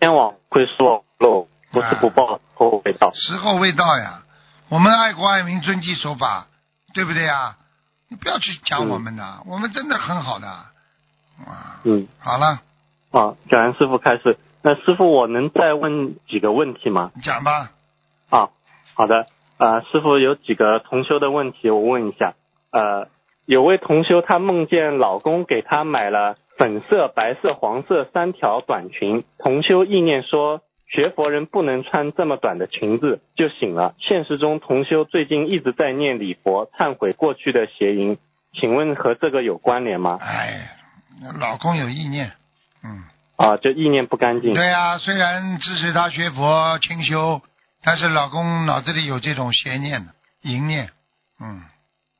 [0.00, 3.12] 天网会说漏，不是不报，时候未到。
[3.14, 4.22] 时候未到呀！
[4.68, 6.46] 我们爱国爱民，遵纪守法，
[6.94, 7.56] 对不对呀？
[8.08, 10.46] 你不要去讲我们的，我们真的很好的。
[10.48, 11.80] 啊。
[11.84, 12.08] 嗯。
[12.18, 12.60] 好了。
[13.10, 14.38] 啊，感恩师傅开始。
[14.62, 17.12] 那师傅，我能再问几个问题吗？
[17.22, 17.70] 讲吧。
[18.30, 18.50] 啊，
[18.94, 19.26] 好的。
[19.56, 22.34] 啊，师傅有几个同修的问题，我问一下。
[22.70, 23.08] 呃。
[23.46, 29.24] 有位同修，她梦见老公给她买了粉色、白色、黄色三条短裙。
[29.38, 33.94] 同修意念说，学佛人不能穿这么短的裙子，就醒了。
[33.98, 38.18] 现实中，同修最近一直在念礼佛，忏悔过去的邪淫，
[38.54, 40.18] 请问和这个有关联吗？
[40.20, 40.76] 哎，
[41.38, 42.32] 老公有意念，
[42.82, 43.04] 嗯。
[43.36, 44.54] 啊，就意念不干净。
[44.54, 47.40] 对啊，虽然支持他学佛清修，
[47.84, 50.88] 但是老公脑子里有这种邪念的淫念，
[51.40, 51.62] 嗯。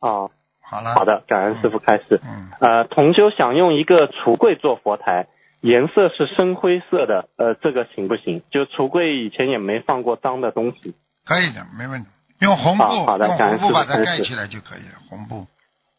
[0.01, 0.31] 啊。
[0.71, 2.21] 好了，好的，感恩师傅开始。
[2.23, 5.27] 嗯，呃，同修想用一个橱柜做佛台，
[5.69, 8.43] 颜色是深灰色的，呃，这个行不行？
[8.51, 10.95] 就橱柜以前也没放过脏的东西。
[11.27, 12.09] 可以的，没问题。
[12.41, 14.95] 用红布，好的，用红布把它盖起来就可以了。
[15.11, 15.47] 红布。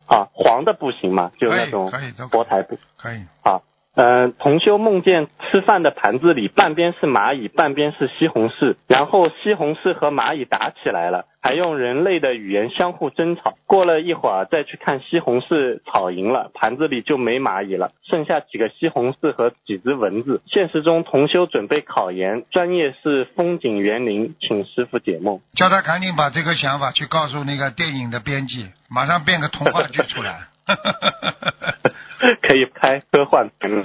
[0.08, 1.32] 啊，黄的不行吗？
[1.38, 1.92] 就那种
[2.32, 2.80] 佛台布。
[2.98, 3.20] 可以。
[3.44, 3.62] 好。
[3.96, 13.58] 嗯，同修梦见吃饭的盘子里半边是蚂蚁，半边是西红柿，然后西红柿和蚂蚁打起来了，还用人类的语言相互争吵。
[13.66, 20.42] 过了一会儿再去看西红柿吵赢了，盘子里就没蚂蚁了，剩下几个西红柿和几只蚊子。
[20.48, 25.40] 现实中同修准备考研，专业是风景园林，请师傅解梦。
[25.54, 30.48] 叫他赶紧把这个想法去告诉那个电影的编辑，马上变个童话剧出来。
[32.42, 33.82] 可以拍科幻片。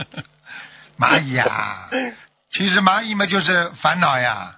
[0.98, 1.88] 蚂蚁呀，
[2.50, 4.57] 其实蚂蚁嘛就是烦恼呀。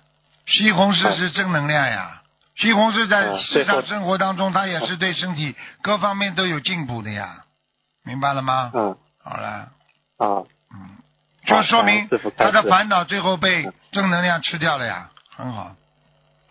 [0.51, 2.23] 西红柿是正能量呀，
[2.57, 7.45] 西红柿在日常生活当中，它也是对身体各方面都有进步的呀。
[8.05, 8.73] 明白了吗？
[8.75, 8.97] 嗯。
[9.23, 9.69] 好了。
[10.19, 10.43] 啊。
[10.75, 10.99] 嗯。
[11.47, 15.77] 就说明他的烦恼最后被正能量吃掉了呀，很好。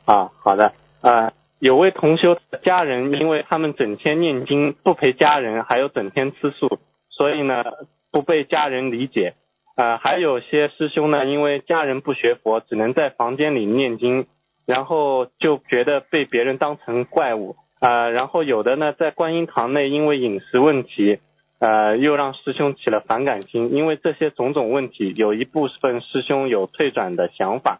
[0.06, 1.32] 啊，好的啊。
[1.60, 7.64] 有位同修的家人，因为他们整天念经，不陪家人，还有整天吃素，所以呢
[8.12, 9.36] 不被家人理解。
[9.80, 14.28] 啊，还有些师兄呢，因为家人不学佛，只能在房间里念经，
[14.65, 17.56] 然后就觉得被别人当成怪物。
[17.80, 21.20] 啊，然后有的呢，在观音堂内，因为饮食问题，
[21.60, 23.74] 呃，又让师兄起了反感心。
[23.74, 27.80] 因为这些种种问题，有一部分师兄有退转的想法。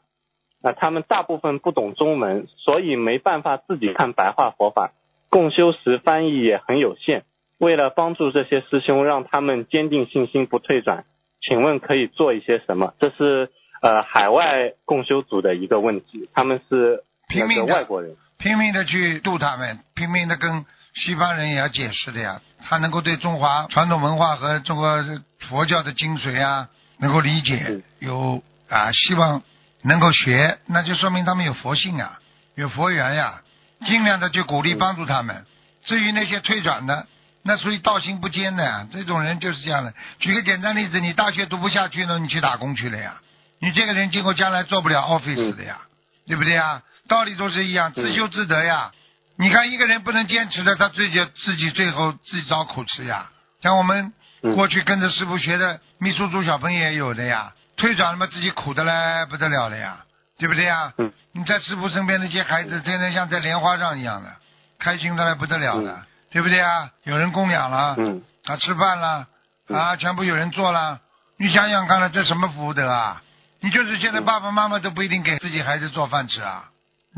[0.62, 4.93] 啊，他们大部分不懂中文，所以没办法自己看白话佛法。
[5.29, 7.25] 共修时翻译也很有限。
[7.57, 11.03] 为了帮助这些师兄，让他们坚定信心不退转，
[11.49, 12.93] 请问可以做一些什么？
[12.99, 13.49] 这是
[13.81, 18.15] 呃海外共修组的一个问题，他们是那个拼命的外国人。
[18.38, 22.39] 拼命的去度他们，拼命的跟西方人也要解释的呀。
[22.62, 25.03] 他能够对中华传统文化和中国
[25.49, 29.41] 佛教的精髓啊，能够理解嗯，有啊希望
[29.81, 32.19] 能够学，那就说明他们有佛性啊，
[32.55, 33.41] 有佛缘呀。
[33.88, 35.45] 尽量的去鼓励嗯帮助他们。
[35.85, 37.07] 至于那些退转的，
[37.43, 38.88] 那属于道心不坚的呀。
[38.91, 39.93] 这种人就是这样的。
[40.19, 43.15] 举个简单例子，你大学读不下去呢，你去打工去了呀。
[43.62, 45.80] 你这个人今后将来做不了 office 的呀，
[46.28, 46.82] 对不对呀？
[47.08, 48.91] 道理都是一样，自修自得呀。
[49.38, 53.30] 你看一个人不能坚持的，他自己自己最后自己找苦吃呀。
[53.62, 60.06] 像我们嗯过去跟着师傅学的秘书处小朋友也有的呀，退转了嘛，自己苦的嘞不得了了呀，
[60.38, 60.93] 对不对呀？
[60.97, 64.36] 嗯你在师傅身边那些孩子，天天像在莲花上一样的，
[64.78, 66.91] 开心的嘞不得了的，对不对啊？
[67.03, 69.27] 有人供养了，嗯啊，吃饭了，
[69.69, 70.99] 啊，全部有人做了。
[71.37, 73.21] 你想想看了，这什么福德啊？
[73.61, 76.69] 你就是现在嗯爸爸妈妈都不一定给自己孩子做饭吃啊，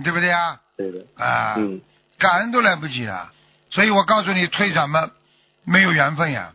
[0.04, 0.60] 对不对啊？
[0.78, 1.06] 对的。
[1.17, 1.82] 啊，嗯
[2.17, 3.32] 感恩都来不及了。
[3.71, 5.10] 所以我告诉你，退转嘛，
[5.63, 6.54] 没有缘分呀，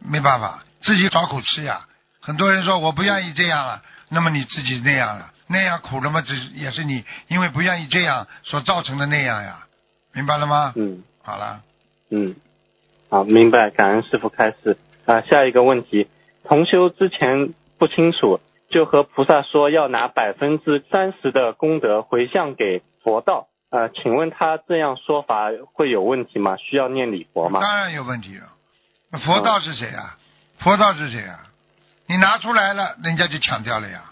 [0.00, 1.86] 没办法，自己找苦吃呀。
[2.20, 9.66] 很多人说我不愿意这样了，那么你自己那样了，那样苦了嘛，只也是你因为不愿意这样所造成的那样呀，
[10.12, 10.72] 明白了吗？
[10.76, 11.60] 嗯好了，
[12.12, 12.36] 嗯，
[13.08, 14.76] 好，明白，感恩师傅开示。
[15.06, 16.08] 啊，下一个问题，
[16.44, 18.38] 同修之前不清楚，
[18.70, 23.48] 就和菩萨说要拿百分之三十的功德回向给佛道。
[23.70, 26.56] 呃，请问他这样说法会有问题吗？
[26.58, 27.60] 需要念礼佛吗？
[27.60, 28.46] 当然有问题了。
[29.20, 30.18] 佛道是谁啊？
[30.58, 31.40] 佛道是谁啊？
[32.06, 34.02] 你拿出来了，人家就抢掉了呀。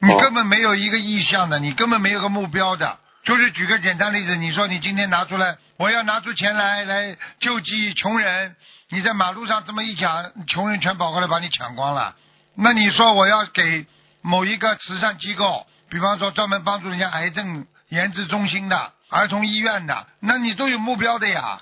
[0.00, 2.98] 你哦根本没有一个意向的，你根本没有个目标的。
[3.24, 8.56] 就是举个简单例子，你说你今天拿出来，我要拿出钱来来救济穷人，
[8.88, 12.14] 你在马路上这么一讲，穷人全跑过来把你抢光了。
[12.54, 13.86] 那你说我要给
[14.22, 21.60] 某一个慈善机构，比方说专门帮助人家癌症研制中心的、儿童医院的，那你都有目标的呀。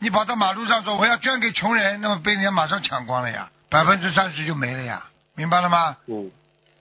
[0.00, 5.04] 你跑到马路上说我要捐给穷人，那么被人家马上抢光了呀，百分之三十就没了呀，
[5.34, 5.96] 明白了吗？
[6.06, 6.30] 嗯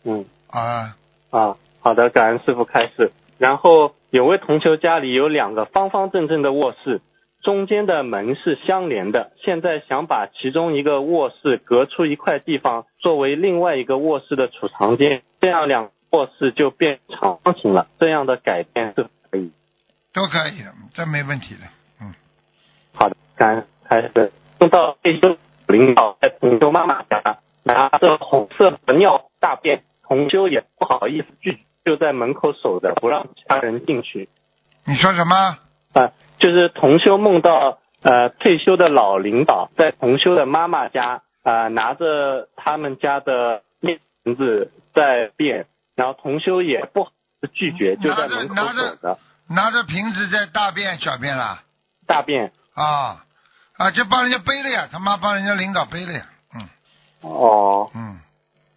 [0.04, 0.95] 嗯啊，
[1.30, 3.12] 啊，好的，感恩师傅开示。
[3.43, 7.01] 然后有位同修家里有两个方方正正的卧室，
[7.41, 9.34] 中间的门是相连的。
[9.43, 17.88] 现在想把其中一个卧室隔出一块地方，作为另外一个卧室的储藏间，这样两卧室就变长方形了。
[17.99, 19.51] 这样的改变是可以？
[20.13, 21.62] 都可以的，这没问题的。
[21.99, 22.13] 嗯，
[22.95, 24.32] 好的，感开始。
[24.58, 25.36] 送到退休
[25.67, 34.30] 领导在同修妈妈家拿着红色的尿大便，同修也不好意思拒绝，就在门口守着，不让其他人进去。
[34.86, 35.58] 你说什么？
[35.93, 47.08] 啊，就是同修梦到呃退休的老领导在同修的妈妈家啊、呃拿着他们家的面子在便，然后同修也不
[47.54, 49.17] 拒绝，就在门口守着
[49.50, 51.63] 拿着瓶子在大便小便啦？
[52.08, 52.52] 大便。
[52.74, 53.26] 啊
[53.78, 56.26] 啊，就帮人家背了呀，他妈帮人家领导背了呀。
[56.56, 56.69] 嗯
[57.22, 58.19] 哦嗯，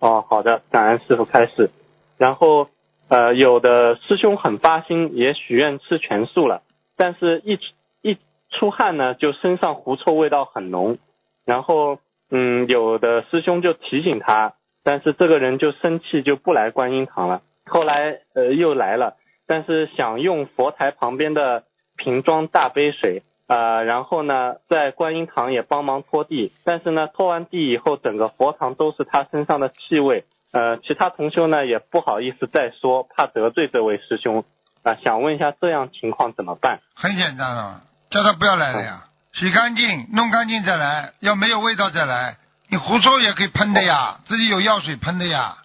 [0.00, 1.70] 哦，好的，感恩师傅开示。
[2.18, 2.68] 然后
[3.08, 6.62] 呃，有的师兄很发心，也许愿吃全素了，
[6.96, 7.58] 但是一
[8.02, 8.18] 一
[8.50, 10.98] 出汗呢，就身上狐臭味道很浓。
[11.44, 11.98] 然后
[12.30, 17.42] 嗯，有的师兄就提醒他，但是这个人就生气，就不来观音堂了。
[17.66, 19.14] 后来呃又来了，
[19.46, 21.62] 但是想用佛台旁边的
[21.96, 30.24] 瓶装大杯水，呃，然后呢，在观音堂也帮忙拖地，但是呢，拖完地以后，整个佛堂都是他身上的气味。
[30.52, 34.44] 呃，其他同修呢也不好意思再说，怕得罪这位师兄。
[34.82, 36.80] 啊、想问一下这样情况怎么办？
[36.94, 42.36] 很简单了，叫他不要来了呀，洗干净，弄干净再来，要没有味道再来。
[42.68, 45.56] 你狐臭也可以喷的呀，自己有药水喷的呀。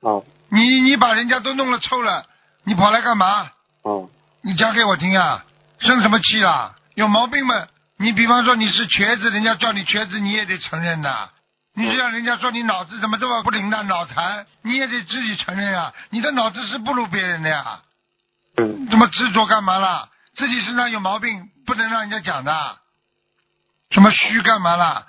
[0.00, 2.26] 哦你你把人家都弄了臭了，
[2.64, 3.50] 你跑来干嘛？
[3.82, 4.08] 哦
[4.42, 5.44] 你讲给我听啊，
[5.80, 6.76] 生什么气啦？
[6.94, 7.66] 有毛病吗？
[7.98, 11.30] 你比方说你是瘸子，人家叫你瘸子，你也得承认的。
[11.74, 15.92] 你就让人家说你脑子怎么这么不灵的，脑残，你也得自己承认啊。
[16.10, 17.80] 你的脑子是不如别人的呀，
[18.56, 20.08] 嗯这么执着干嘛啦？
[20.34, 22.78] 自己身上有毛病，不能让人家讲的。
[23.90, 25.06] 什么虚干嘛啦？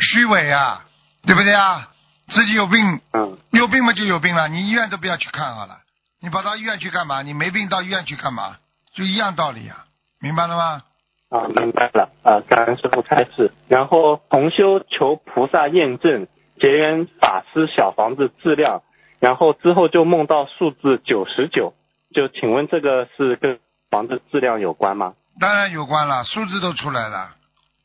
[0.00, 0.84] 虚伪啊，
[1.22, 1.88] 对不对啊？
[2.28, 5.78] 自己有病，嗯有病嘛就有病了，你医院都不要去看好了，
[6.20, 7.22] 你跑到医院去干嘛？
[7.22, 8.56] 你没病到医院去干嘛？
[8.94, 9.84] 就一样道理呀、
[10.20, 10.82] 明白了吗？
[11.30, 13.52] 啊，明白了啊，感恩师傅开示。
[13.68, 16.26] 然后同修求菩萨验证
[16.60, 18.82] 结缘法师小房子质量，
[19.20, 21.74] 然后之后就梦到数字九十九，
[22.14, 23.58] 就请问这个是跟
[23.90, 25.14] 房子质量有关吗？
[25.40, 27.30] 当然有关了，数字都出来了。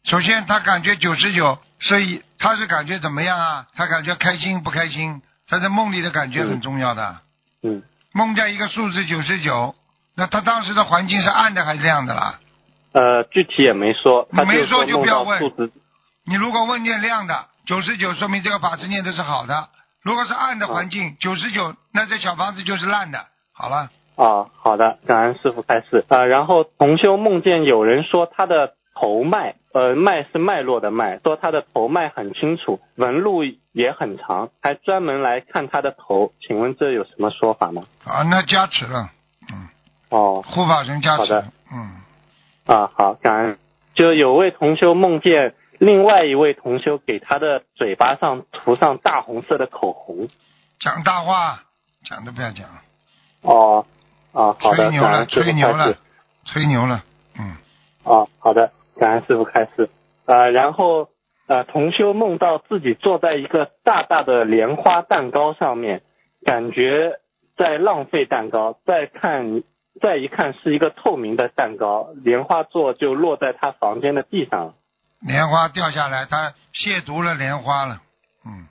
[0.04, 3.66] 首先，他感觉九十九，所以他是感觉怎么样啊？
[3.76, 5.22] 他感觉开心不开心？
[5.48, 7.18] 他在梦里的感觉很重要的。
[7.64, 7.82] 嗯，
[8.14, 9.74] 梦见一个数字九十九，
[10.16, 12.40] 那他当时的环境是暗的还是亮的啦？
[12.92, 15.42] 呃，具体也没说，他没说就不要问
[16.26, 19.70] 你如果问念亮的九十九，说明这个法师念的是好的；
[20.04, 23.20] 如果是暗的环境九十九，那这小房子就是烂的。
[23.52, 26.06] 好了，啊，好的，感恩师傅开示。
[26.10, 37.84] 啊，然后同修梦见有人说他的头脉，呃，脉是脉络的脉，说他的头脉很清楚，纹路也很长，还专门来看他的头，请问这有什么说法吗？
[38.06, 39.10] 啊，那加持了，
[39.52, 39.68] 嗯，
[40.10, 41.52] 哦，护法神加持好的，嗯，
[42.70, 43.58] 啊，好，感恩。
[43.96, 50.28] 就有位同修梦见另外一位同修给他的嘴巴上涂上大红色的口红。
[50.80, 51.64] 讲大话，
[52.06, 52.68] 讲都不要讲，
[53.42, 53.86] 哦，
[54.34, 55.98] 啊，好的，吹牛了，吹牛了。，
[56.46, 57.04] 吹牛了，
[57.40, 57.58] 嗯，
[58.04, 59.90] 哦，好的，感恩师傅开始。
[60.28, 61.10] 呃，然后
[61.48, 66.04] 呃，同修梦到自己坐在一个大大的莲花蛋糕上面，
[66.46, 67.20] 感觉
[67.58, 68.78] 在浪费蛋糕。
[68.86, 69.64] 在看，
[70.02, 74.74] 再一看是一个透明的蛋糕，莲花座就落在他房间的地上了。
[75.22, 78.02] 莲花掉下来，他亵渎了莲花了，
[78.46, 78.68] 嗯，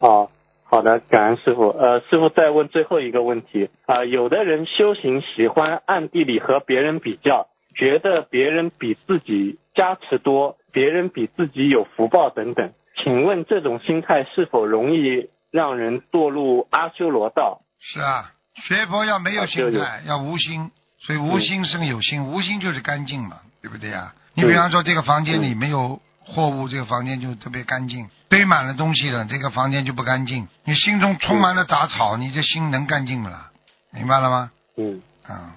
[0.00, 0.28] 哦，
[0.64, 1.68] 好的，感恩师傅。
[1.68, 7.46] 呃，师傅再问最后一个问题啊、有的人修行喜欢暗地里和别人比较，
[7.76, 12.72] 觉得别人比自己加持多，别人比自己有福报等等。
[13.02, 17.60] 请问这种心态是否容易让人堕入阿修罗道？
[17.78, 24.12] 是啊，学佛要没有心态，要无心，所以无心生有心，无心就是干净嘛，对不对呀？
[24.34, 30.48] 你比方说这个房间里没有货物，这个房间就特别干净；堆满了东西了，这个房间就不干净。
[30.64, 33.50] 你心中充满了杂草，你这心能干净不啦？
[33.92, 34.50] 明白了吗？
[34.76, 35.54] 嗯，啊、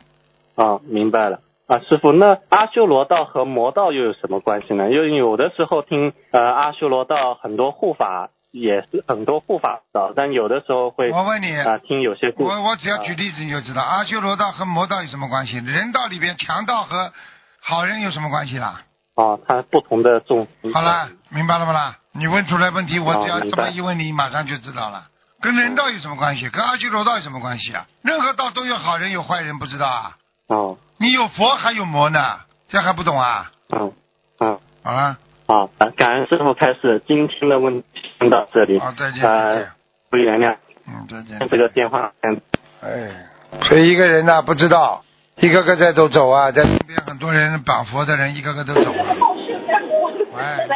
[0.55, 1.39] 啊，明白了。
[1.67, 4.89] 啊，师傅，那阿修罗道和魔道又有什么关系呢？
[4.89, 8.29] 因为有的时候听呃阿修罗道很多护法
[8.59, 15.57] 也是很多护法道，但有的时候会我问你，啊听有些故我我只要举例子你就知道，阿修罗道和魔道有什么关系？
[15.57, 17.11] 人道里边强盗和
[17.61, 18.81] 好人有什么关系啦？
[19.15, 20.73] 啊，它不同的众生。
[20.73, 21.97] 好了，明白了不啦？
[22.13, 25.05] 你问出来问题，我只要这么一问你，马上就知道了。
[25.39, 26.49] 跟人道有什么关系？
[26.49, 27.85] 跟阿修罗道有什么关系啊？
[28.01, 30.17] 任何道都有好人有坏人，不知道啊？
[30.47, 33.51] 哦，你有佛还有魔呢，这还不懂啊？
[33.69, 33.93] 嗯
[34.39, 35.17] 嗯，好了，
[35.47, 37.87] 好，啊感恩师傅开始，今天的问题
[38.19, 39.67] 先到这里，好，再见，再呃见，，
[40.09, 41.39] 不原谅嗯，再见。
[41.47, 42.41] 这个电话，嗯，
[42.83, 43.27] 哎，
[43.63, 45.05] 所以一个人呐、不知道，
[45.37, 49.15] 一个个在都走啊，在身边很多人绑佛的人，一个个都走啊。
[50.33, 50.75] 喂，喂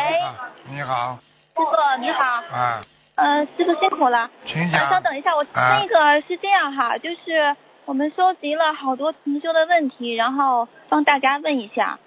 [0.73, 1.19] 你好，
[1.53, 2.23] 师傅你好，
[2.57, 2.81] 啊，
[3.15, 4.19] 呃，师傅辛苦了。
[4.19, 4.89] 呃，请讲。
[4.89, 11.99] 稍等一下，我、啊那个是这样哈，就是我们收集了好多同修的问题，然后帮大家问一下。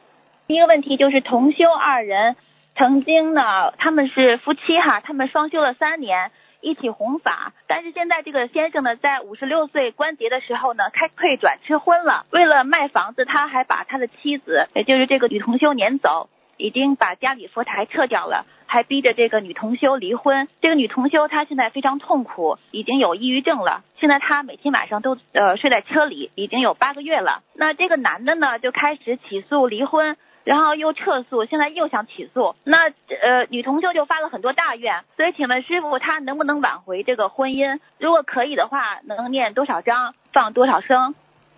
[0.47, 2.37] 第一个问题就是同修二人
[2.77, 6.31] 曾经呢，他们是夫妻哈，他们双修了三年。
[6.61, 12.25] 一起弘法，但是现在这个先生呢，在五十六岁关节的时候呢，开退转吃荤了。
[12.31, 20.49] 为了卖房子，他还把他的妻子，也就是这个女同修撵走，已经把家里佛台撤掉了，还逼着这个女同修离婚。
[20.63, 23.85] 这个女同修她现在非常痛苦，已经有抑郁症了。
[24.01, 27.43] 现在她每天晚上都呃睡在车里，已经有八个月了。
[27.53, 30.17] 那这个男的呢，就开始起诉离婚。
[30.45, 37.81] 然后又撤诉，现在又想起诉，那呃女同修就发了很多大愿，所以请问师傅，她能不能挽回这个婚姻？
[37.99, 41.15] 如果可以的话，能念多少章，放多少声？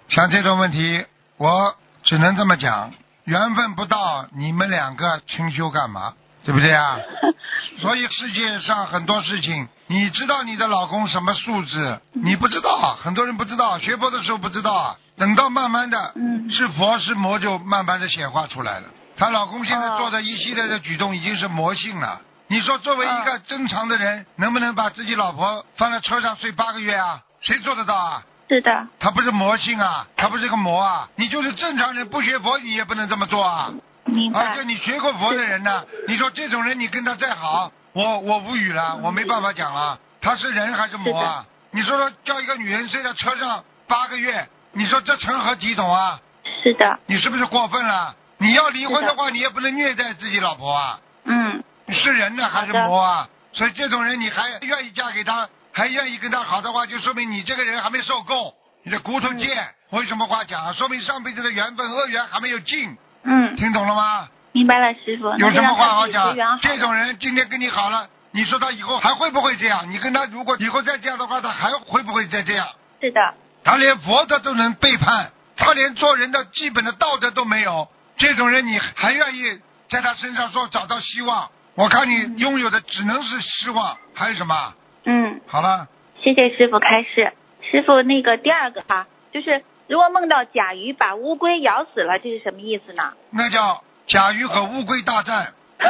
[0.08, 1.04] 像这种问题，
[1.36, 1.74] 我
[2.04, 2.92] 只能这么讲，
[3.24, 6.14] 缘分不到，你们两个清修干嘛？
[6.46, 6.96] 对不对啊？
[7.82, 12.00] 所以世界上很多事情，你知道你的老公什么素质？
[12.12, 14.96] 你不知道啊，很多人不知道，学佛的时候不知道啊。
[15.18, 18.86] 等到慢慢的，嗯是佛是魔，就慢慢的显化出来了。
[19.16, 22.20] 她老公现在哦做的一系列的举动已经是魔性了。
[22.48, 27.20] 你说作为一个正常的人，能不能把自己老婆放在车上睡八个月啊？
[27.40, 28.22] 谁做得到啊？
[28.48, 28.70] 是的，
[29.00, 33.72] 他不是魔性啊，他不是个魔啊，你就是正常人，不学佛你也不能这么做啊。
[34.06, 34.40] 明白。
[34.40, 39.98] 而且你学过佛的人呢，你说这种人你跟他再好，我我无语了，我没办法讲了。
[40.20, 41.44] 他是人还是魔啊？
[41.70, 46.20] 你说说叫一个女人睡在车上八个月，你说这成何体统啊？
[46.62, 48.14] 是的，你是不是过分了？
[48.38, 51.00] 你要离婚的话，你也不能虐待自己老婆啊。
[51.24, 53.28] 嗯，你是人呢还是魔啊？
[53.52, 58.54] 所以这种人你还愿意嫁给他，还愿意跟他好的话，就说明你这个人还没受够，
[58.84, 59.68] 你的骨头嗯贱。
[59.90, 60.72] 我有什么话讲啊？
[60.72, 62.96] 说明上辈子的缘分恶缘还没有尽，
[63.26, 64.28] 嗯，听懂了吗？
[64.52, 65.28] 明白了，师傅。
[65.36, 66.34] 有什么话好讲？
[66.60, 69.90] 这种人今天跟你好了，你说他以后还会不会这样？
[69.90, 72.66] 你跟他如果以后再这样的话，他还会不会再这样？
[73.00, 79.60] 是的，他连佛德都能背叛，他连做人的基本的道德都没有，这种人你还愿意
[79.90, 81.50] 在他身上说找到希望？
[81.74, 84.72] 我看你拥有的只能是失望，还有什么？
[85.04, 85.88] 嗯，好了，
[86.22, 87.34] 谢谢师傅开示。
[87.70, 93.12] 师傅，那个第二个哈，就是如果梦到甲鱼把乌龟咬死了，这是什么意思呢？
[93.30, 95.52] 那叫甲鱼和乌龟大战。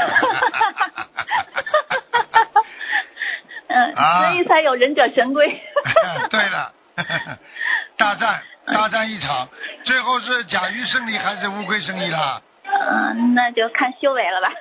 [3.68, 5.46] 嗯，啊所以才有忍者神龟。
[6.30, 6.72] 对了，
[7.96, 9.48] 大战大战一场，
[9.84, 12.42] 最后是甲鱼胜利还是乌龟胜利了？
[12.64, 14.52] 嗯，那就看修为了吧。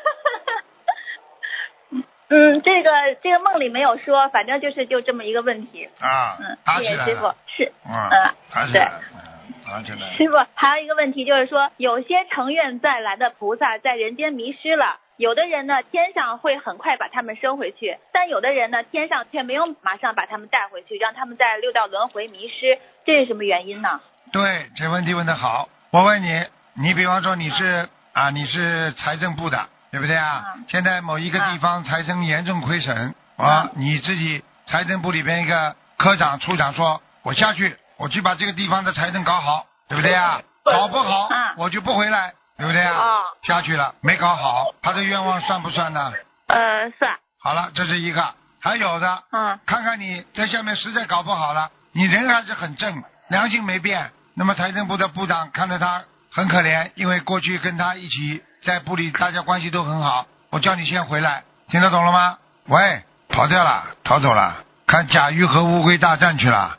[2.28, 2.90] 嗯，这个
[3.22, 5.90] 这个梦里没有说，反正就是就这么一个问题。
[6.00, 7.34] 啊嗯，，打谢谢师傅。
[7.48, 8.20] 是，嗯嗯，对
[8.52, 10.14] 打起来了，嗯打起来。
[10.18, 14.98] 师傅还有一个问题就是说，有些成愿再来的菩萨在人间迷失了。
[15.18, 24.02] 有的人呢，天上会很快把他们收回去，但有的人呢，天上却没有马上把他们带回去，让他们在六道轮回迷失，这是什么原因呢？
[24.34, 25.70] 对，这问题问的好。
[25.92, 30.44] 我问你，你比方说你是啊，你是财政部的，对不对啊？
[30.58, 40.42] 嗯现在某一个地方财政严重亏损啊，你自己财政部里边一个科长、处长说，我下去，我去把这个地方的财政搞好，对不对啊？
[40.66, 42.92] 搞不好嗯我就不回来，对不对啊？
[43.00, 46.12] 哦下去了，没搞好，他的愿望算不算呢？
[46.48, 46.58] 呃，
[47.00, 54.12] 算，好了，这是一个，还有的，嗯看看你在下面实在搞不好了，你人还是很正，良心没变。
[54.34, 60.26] 那么财政部的部长看着他很可怜，因为过去跟他一起在部里，大家关系都很好。
[60.50, 62.38] 我叫你先回来，听得懂了吗？
[62.66, 66.76] 喂，跑掉了，逃走了，看甲鱼和乌龟大战去了。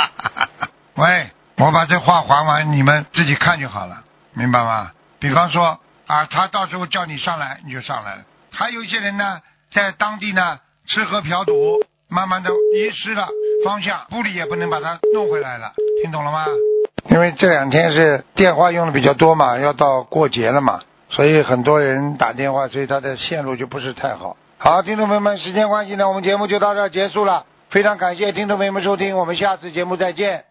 [0.96, 4.02] 喂，我把这话还完，你们自己看就好了，
[4.34, 4.90] 明白吗？
[5.18, 8.22] 比方说啊，他到时候叫你上来，你就上来了。
[8.52, 9.40] 还有一些人呢，
[9.72, 11.78] 在当地呢吃喝嫖赌，
[12.08, 13.26] 慢慢的遗失了
[13.64, 15.72] 方向，部里也不能把他弄回来了，
[16.02, 16.44] 听懂了吗？
[17.10, 20.80] 因为这两天是电话用的比较多嘛，要到过节了嘛，
[21.10, 24.36] 所以很多人打电话，所以他的线路就不是太好。
[24.58, 27.44] 好，听众朋友们，时间关系呢，我们节目就到这儿结束了。
[27.70, 30.44] 非常感谢听众朋友们收听，我们下次节目再见。